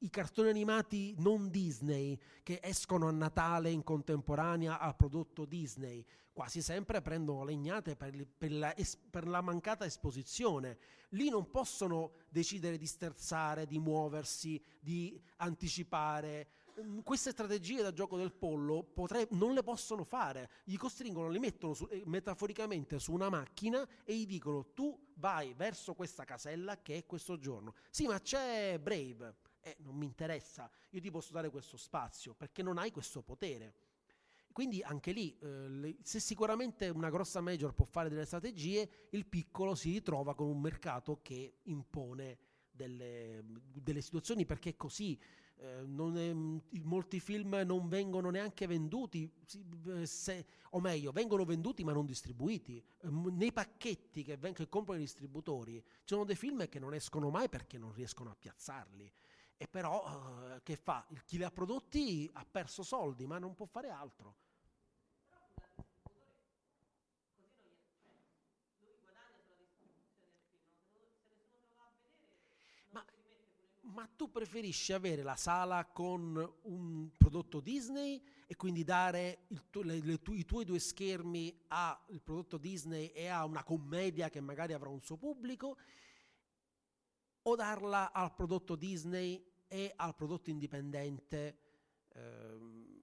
[0.00, 6.04] i cartoni animati non Disney che escono a Natale in contemporanea al prodotto Disney
[6.36, 8.74] quasi sempre prendono legnate per, per, la,
[9.10, 10.76] per, la, mancata esposizione.
[11.10, 16.48] Lì non possono decidere di sterzare, di muoversi, di anticipare.
[16.78, 20.50] Mm, queste strategie da gioco del pollo potrei, non le possono fare.
[20.64, 25.54] Gli costringono, li mettono su, eh, metaforicamente su una macchina e gli dicono tu vai
[25.54, 27.72] verso questa casella che è questo giorno.
[27.88, 29.36] Sì, ma c'è Brave
[29.66, 33.74] eh, non mi interessa, io ti posso dare questo spazio perché non hai questo potere.
[34.52, 39.74] Quindi anche lì, eh, se sicuramente una grossa major può fare delle strategie, il piccolo
[39.74, 42.38] si ritrova con un mercato che impone
[42.70, 45.18] delle, delle situazioni perché è così.
[45.58, 46.32] Eh, è,
[46.84, 49.30] molti film non vengono neanche venduti,
[50.04, 52.82] se, o meglio, vengono venduti ma non distribuiti.
[53.00, 57.30] Eh, nei pacchetti che, che comprano i distributori ci sono dei film che non escono
[57.30, 59.12] mai perché non riescono a piazzarli
[59.56, 61.06] e però eh, che fa?
[61.24, 64.34] Chi li ha prodotti ha perso soldi, ma non può fare altro.
[73.96, 80.00] Ma tu preferisci avere la sala con un prodotto Disney e quindi dare tu, le,
[80.00, 84.74] le, tu, i tuoi due schermi al prodotto Disney e a una commedia che magari
[84.74, 85.78] avrà un suo pubblico
[87.48, 91.58] o darla al prodotto Disney e al prodotto indipendente.
[92.12, 92.94] Eh,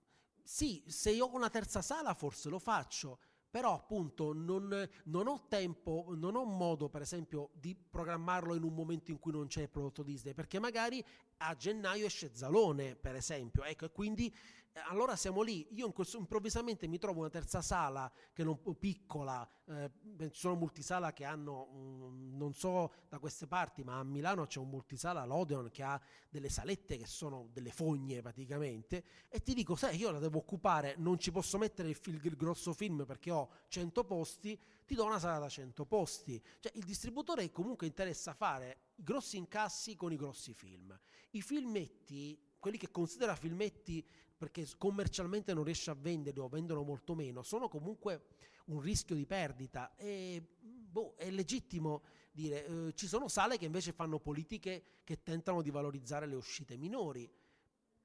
[0.44, 5.45] sì, se io ho una terza sala forse lo faccio, però appunto non, non, ho
[5.48, 9.61] tempo, non ho modo per esempio di programmarlo in un momento in cui non c'è
[9.61, 11.03] il prodotto Disney, perché magari
[11.38, 14.34] a gennaio esce Zalone per esempio, ecco, e quindi
[14.88, 19.48] allora siamo lì, io in questo, improvvisamente mi trovo una terza sala che non piccola,
[19.66, 24.48] eh, ci sono multisala che hanno, um, non so da queste parti, ma a Milano
[24.48, 29.54] c'è un multisala, l'Odeon, che ha delle salette che sono delle fogne praticamente, e ti
[29.54, 33.30] dico, sai, io la devo occupare, non ci posso mettere il, il grosso film perché
[33.30, 34.60] ho 100 posti,
[34.94, 36.41] ti do una sala da 100 posti.
[36.60, 40.98] Cioè il distributore comunque interessa fare i grossi incassi con i grossi film.
[41.32, 44.06] I filmetti, quelli che considera filmetti
[44.38, 48.26] perché commercialmente non riesce a venderli o vendono molto meno, sono comunque
[48.65, 53.94] un rischio di perdita e boh, è legittimo dire eh, ci sono sale che invece
[53.94, 57.30] fanno politiche che tentano di valorizzare le uscite minori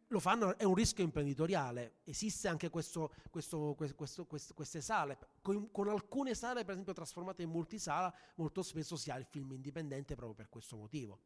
[0.08, 1.96] lo fanno, è un rischio imprenditoriale.
[2.04, 5.18] Esiste anche questo, questo, questo, queste sale.
[5.42, 9.52] Con, con, alcune sale, per esempio, trasformate in multisala, molto spesso si ha il film
[9.52, 11.18] indipendente proprio per questo motivo.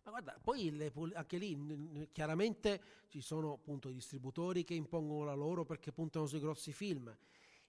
[0.11, 5.65] guarda, poi le, anche lì chiaramente ci sono appunto i distributori che impongono la loro
[5.65, 7.15] perché puntano sui grossi film,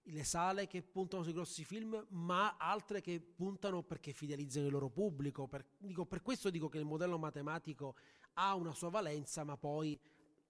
[0.07, 4.91] le sale che puntano sui grossi film, ma altre che puntano perché fidelizzano il loro
[4.91, 5.47] pubblico.
[5.47, 7.95] Per, dico, per questo dico che il modello matematico
[8.35, 9.99] ha una sua valenza, ma poi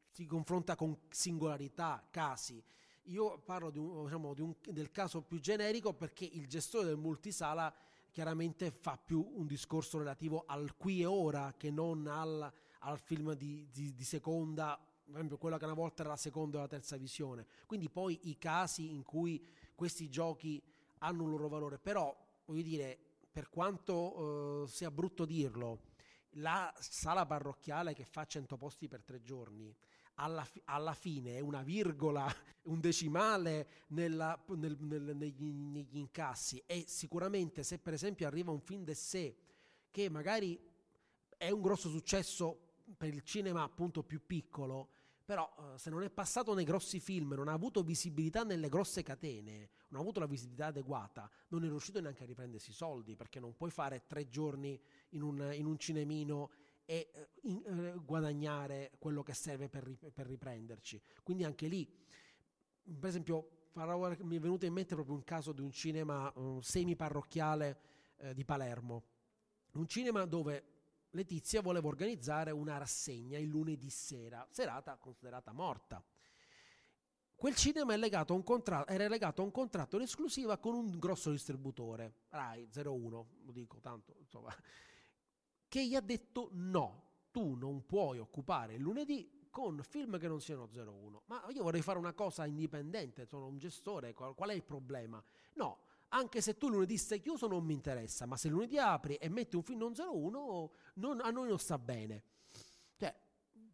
[0.09, 2.63] si confronta con singolarità, casi.
[3.07, 6.97] Io parlo di un, diciamo, di un, del caso più generico perché il gestore del
[6.97, 7.75] multisala
[8.13, 13.33] chiaramente fa più un discorso relativo al qui e ora che non al, al film
[13.33, 16.69] di, di, di seconda, per esempio quella che una volta era la seconda o la
[16.69, 17.47] terza visione.
[17.67, 19.45] Quindi poi i casi in cui
[19.75, 20.63] questi giochi
[20.99, 22.15] hanno un loro valore, però
[22.45, 22.99] voglio dire,
[23.33, 25.81] per quanto eh, sia brutto dirlo,
[26.37, 29.75] la sala parrocchiale che fa 100 posti per tre giorni
[30.15, 32.27] alla, alla fine una virgola,
[32.65, 36.63] un decimale nella, nel, nel, negli, negli, incassi.
[36.67, 39.37] E sicuramente se per esempio arriva un film de sé
[39.91, 40.59] che magari
[41.37, 44.89] è un grosso successo per il cinema appunto più piccolo,
[45.25, 49.03] però eh, se non è passato nei grossi film, non ha avuto visibilità nelle grosse
[49.03, 53.17] catene, non ha avuto la visibilità adeguata, non è riuscito neanche a riprendersi i soldi,
[53.17, 54.79] perché non puoi fare tre giorni
[55.11, 56.51] in un, in un cinemino
[56.93, 61.01] e eh, in, eh, guadagnare quello che serve per, per, riprenderci.
[61.23, 61.91] Quindi anche lì,
[62.83, 67.81] per esempio, mi è venuto in mente proprio un caso di un cinema uh, semi-parrocchiale
[68.19, 69.05] eh, di Palermo.
[69.73, 70.67] Un cinema dove
[71.15, 76.05] Letizia voleva organizzare una rassegna il lunedì sera, serata considerata morta.
[77.35, 82.17] Quel cinema legato contratto, era legato a un contratto in esclusiva con un grosso distributore,
[82.29, 84.55] Rai 01, lo dico tanto, insomma,
[85.73, 90.39] che gli ha detto no, tu non puoi occupare il lunedì con film che non
[90.39, 91.23] siano 01.
[91.29, 95.25] Ma io vorrei fare una cosa indipendente, sono un gestore, qual, qual è il problema?
[95.55, 95.79] No,
[96.09, 99.57] anche se tu lunedì sei chiuso non mi interessa, ma se lunedì apri e metti
[99.57, 102.23] un film non 01, non, a noi non sta bene.
[102.99, 103.19] Cioè,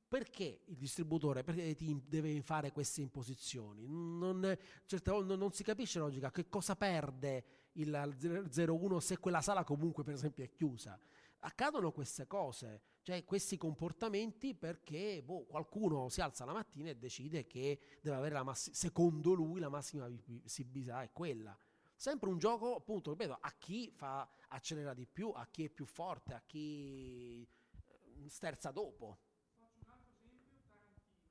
[0.06, 3.88] perché il distributore perché ti deve fare queste imposizioni?
[3.88, 4.56] Non,
[4.86, 9.64] certe non, non si capisce la logica, che cosa perde il 01 se quella sala
[9.64, 10.96] comunque per esempio è chiusa?
[11.40, 17.46] Accadono queste cose, cioè questi comportamenti perché boh, qualcuno si alza la mattina e decide
[17.46, 21.56] che deve avere la massima, secondo lui la massima visibilità è quella.
[21.94, 25.84] Sempre un gioco, appunto, ripeto, a chi fa accelera di più, a chi è più
[25.84, 29.18] forte, a chi eh, sterza dopo.
[29.58, 31.26] Faccio un altro esempio, Tarantino.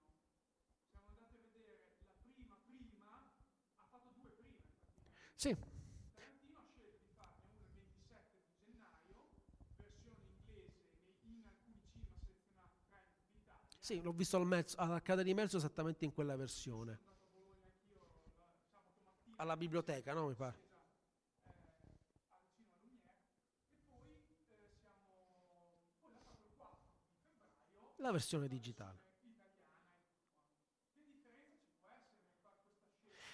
[0.91, 3.31] Siamo andati a vedere la prima prima,
[3.77, 4.59] ha fatto due prime.
[5.35, 5.55] Sì.
[13.87, 16.99] Sì, l'ho visto al mezzo, all'Arcade di Mezzo esattamente in quella versione.
[19.37, 20.27] Alla biblioteca, no?
[20.27, 20.59] Mi pare.
[27.95, 29.06] La versione digitale.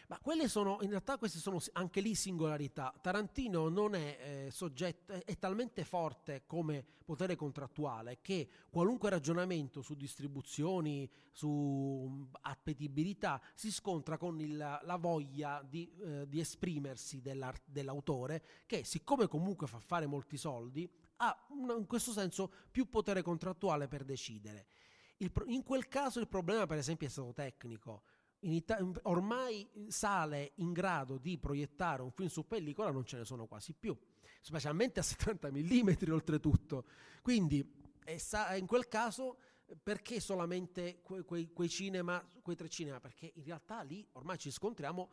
[0.08, 2.94] Ma quelle sono, in realtà queste sono anche lì singolarità.
[3.02, 9.82] Tarantino non è eh, soggetto, è, è, talmente forte come potere contrattuale che qualunque ragionamento
[9.82, 17.22] su distribuzioni, su mm, appetibilità, si scontra con il, la voglia di, eh, di esprimersi
[17.22, 23.88] dell'autore che siccome comunque fa fare molti soldi, ha in questo senso più potere contrattuale
[23.88, 24.66] per decidere.
[25.18, 28.04] Il in quel caso il problema, per esempio, è stato tecnico.
[28.46, 33.48] Ita- ormai sale in grado di proiettare un film su pellicola non ce ne sono
[33.48, 33.98] quasi più,
[34.42, 36.86] specialmente a 70 mm oltretutto.
[37.22, 37.66] Quindi
[38.18, 39.38] sa- in quel caso
[39.82, 43.00] perché solamente que- quei-, quei cinema, quei tre cinema?
[43.00, 45.10] Perché in realtà lì ormai ci scontriamo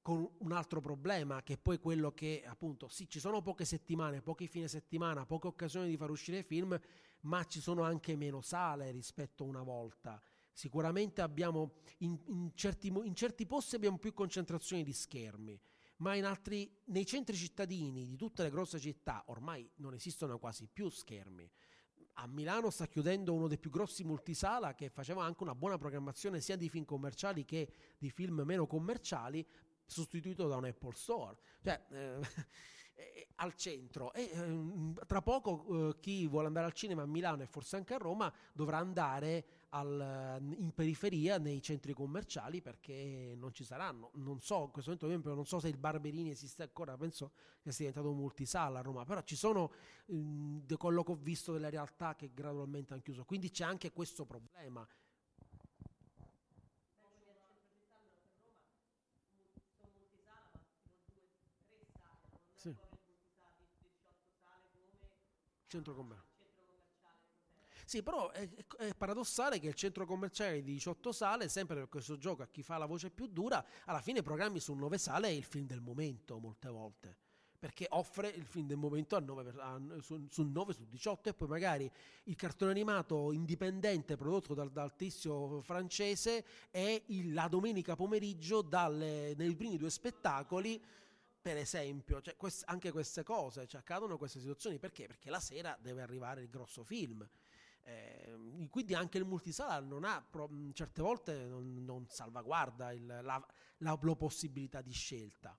[0.00, 4.22] con un altro problema che è poi quello che appunto sì ci sono poche settimane,
[4.22, 6.78] pochi fine settimana, poche occasioni di far uscire film,
[7.22, 10.20] ma ci sono anche meno sale rispetto a una volta.
[10.52, 15.58] Sicuramente abbiamo in, in, certi, in certi posti abbiamo più concentrazioni di schermi,
[15.98, 20.88] ma altri, nei centri cittadini di tutte le grosse città ormai non esistono quasi più
[20.88, 21.50] schermi.
[22.14, 26.40] A Milano sta chiudendo uno dei più grossi multisala che faceva anche una buona programmazione
[26.40, 29.46] sia di film commerciali che di film meno commerciali,
[29.86, 31.38] sostituito da un Apple Store.
[31.62, 32.20] Cioè, eh,
[33.36, 37.46] al centro e eh, tra poco eh, chi vuole andare al cinema a Milano e
[37.46, 43.64] forse anche a Roma dovrà andare al, in periferia nei centri commerciali perché non ci
[43.64, 47.32] saranno non so in questo momento non so se il Barberini esiste ancora penso
[47.62, 49.72] che sia diventato multisala a Roma però ci sono
[50.06, 54.24] da quello che ho visto delle realtà che gradualmente hanno chiuso quindi c'è anche questo
[54.24, 54.86] problema
[62.60, 62.76] Sì.
[65.66, 66.29] Centro commerciale.
[67.90, 68.48] Sì, però è,
[68.78, 72.62] è, paradossale che il centro commerciale di 18 sale, sempre per questo gioco a chi
[72.62, 76.38] fa la voce più dura, alla fine programmi su 9 sale il film del momento
[76.38, 77.16] molte volte.
[77.58, 81.34] Perché offre il film del momento a 9, a, su, su 9 su 18 e
[81.34, 81.90] poi magari
[82.26, 89.56] il cartone animato indipendente prodotto dal, dal tizio francese è il, la domenica pomeriggio nei
[89.56, 90.80] primi due spettacoli
[91.42, 95.06] per esempio, cioè, quest- anche queste cose, cioè, accadono queste situazioni perché?
[95.06, 97.28] Perché la sera deve arrivare il grosso film.
[97.82, 100.24] Eh, quindi anche il multisala non ha,
[100.72, 103.20] certe volte non, non salvaguarda il, la,
[103.78, 105.58] la, la possibilità di scelta.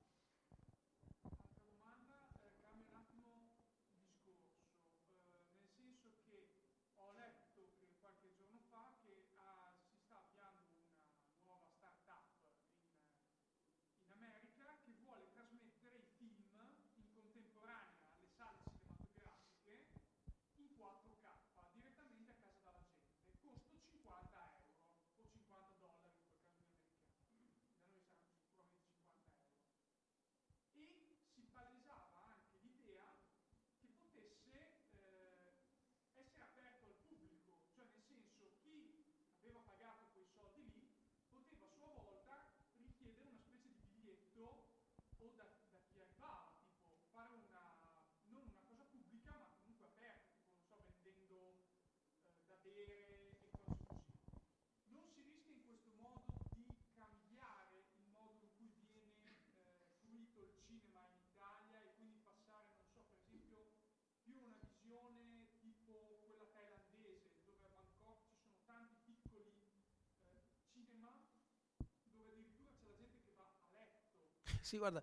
[74.61, 75.01] Sì, guarda,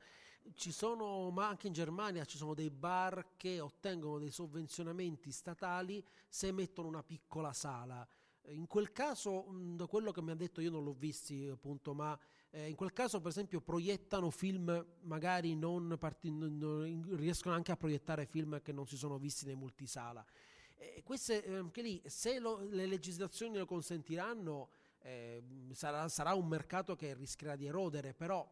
[0.55, 6.03] ci sono, ma anche in Germania ci sono dei bar che ottengono dei sovvenzionamenti statali
[6.29, 8.07] se mettono una piccola sala.
[8.51, 12.19] In quel caso, da quello che mi ha detto, io non l'ho visti appunto, ma
[12.51, 17.77] eh, in quel caso per esempio proiettano film, magari non, parti, non, riescono anche a
[17.77, 20.25] proiettare film che non si sono visti nei multisala.
[20.77, 24.71] Eh, queste, anche lì, se lo, le legislazioni lo consentiranno,
[25.01, 28.51] eh, sarà, sarà, un mercato che rischierà di erodere, però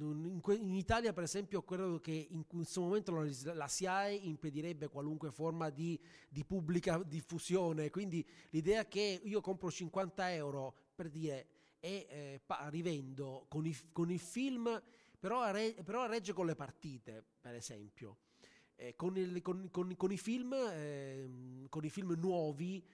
[0.00, 5.30] in, in, Italia, per esempio, credo che in questo momento la, la SIAE impedirebbe qualunque
[5.30, 5.98] forma di,
[6.28, 7.90] di, pubblica diffusione.
[7.90, 11.46] Quindi l'idea che io compro 50 euro per dire
[11.80, 12.40] e eh,
[12.70, 14.80] rivendo con i, con i film,
[15.18, 18.18] però, re, però regge con le partite, per esempio.
[18.76, 22.84] Eh, con, il, con, con, i film, eh, con i film nuovi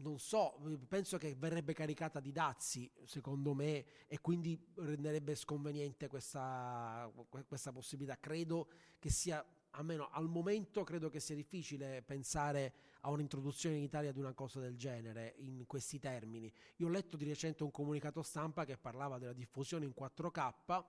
[0.00, 0.58] non so,
[0.88, 7.10] penso che verrebbe caricata di dazi, secondo me, e quindi renderebbe sconveniente questa,
[7.46, 8.18] questa possibilità.
[8.18, 8.68] Credo
[8.98, 14.20] che sia, almeno al momento, credo che sia difficile pensare a un'introduzione in Italia di
[14.20, 16.52] una cosa del genere in questi termini.
[16.76, 20.84] Io ho letto di recente un comunicato stampa che parlava della diffusione in 4K,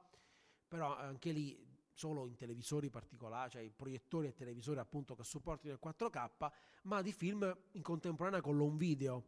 [0.68, 1.69] però anche lì
[2.00, 6.52] solo in televisori particolari, cioè proiettori e televisori appunto che supportino il 4K,
[6.84, 9.24] ma di film in contemporanea con l'home video.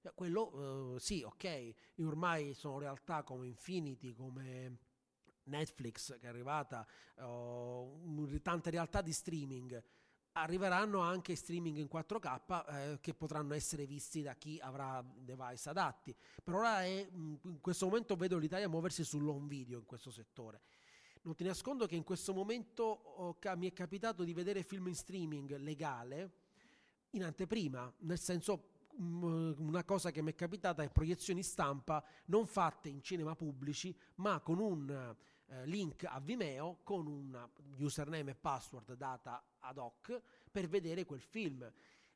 [0.00, 4.78] Cioè, quello eh, sì, ok, ormai sono realtà come Infinity, come
[5.44, 6.86] Netflix che è arrivata,
[7.16, 9.82] uh, tante realtà di streaming.
[10.34, 16.16] arriveranno anche streaming in 4K eh, che potranno essere visti da chi avrà device adatti.
[16.42, 20.62] Per ora è, in questo momento vedo l'Italia muoversi sull'home video in questo settore.
[21.22, 24.94] Non ti nascondo che in questo momento ho, mi è capitato di vedere film in
[24.94, 26.32] streaming legale
[27.10, 32.88] in anteprima, nel senso una cosa che mi è capitata è proiezioni stampa non fatte
[32.88, 35.16] in cinema pubblici, ma con un
[35.46, 40.20] eh, link a Vimeo con un username e password data ad hoc
[40.50, 41.70] per vedere quel film.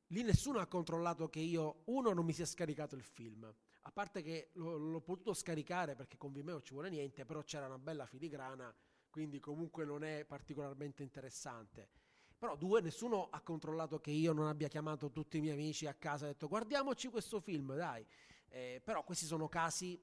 [0.09, 3.53] Lì nessuno ha controllato che io, uno, non mi sia scaricato il film.
[3.83, 7.67] A parte che l'ho, l'ho potuto scaricare perché con Vimeo ci vuole niente, però c'era
[7.67, 8.75] una bella filigrana,
[9.17, 11.89] quindi comunque non è particolarmente interessante.
[12.37, 15.95] Però due, nessuno ha controllato che io non abbia chiamato tutti i miei amici a
[15.95, 18.07] casa e detto guardiamoci questo film, dai.
[18.49, 19.99] Eh, però questi sono casi,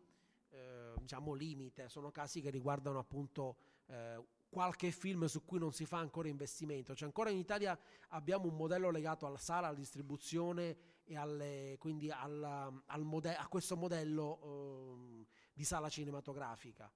[0.50, 4.20] eh, diciamo, limite, sono casi che riguardano appunto eh,
[4.50, 6.96] qualche film su cui non si fa ancora investimento.
[6.96, 7.80] Cioè ancora in Italia
[8.10, 13.48] abbiamo un modello legato alla sala, alla distribuzione e alle, quindi alla, al mode- a
[13.48, 16.92] questo modello eh, di sala cinematografica.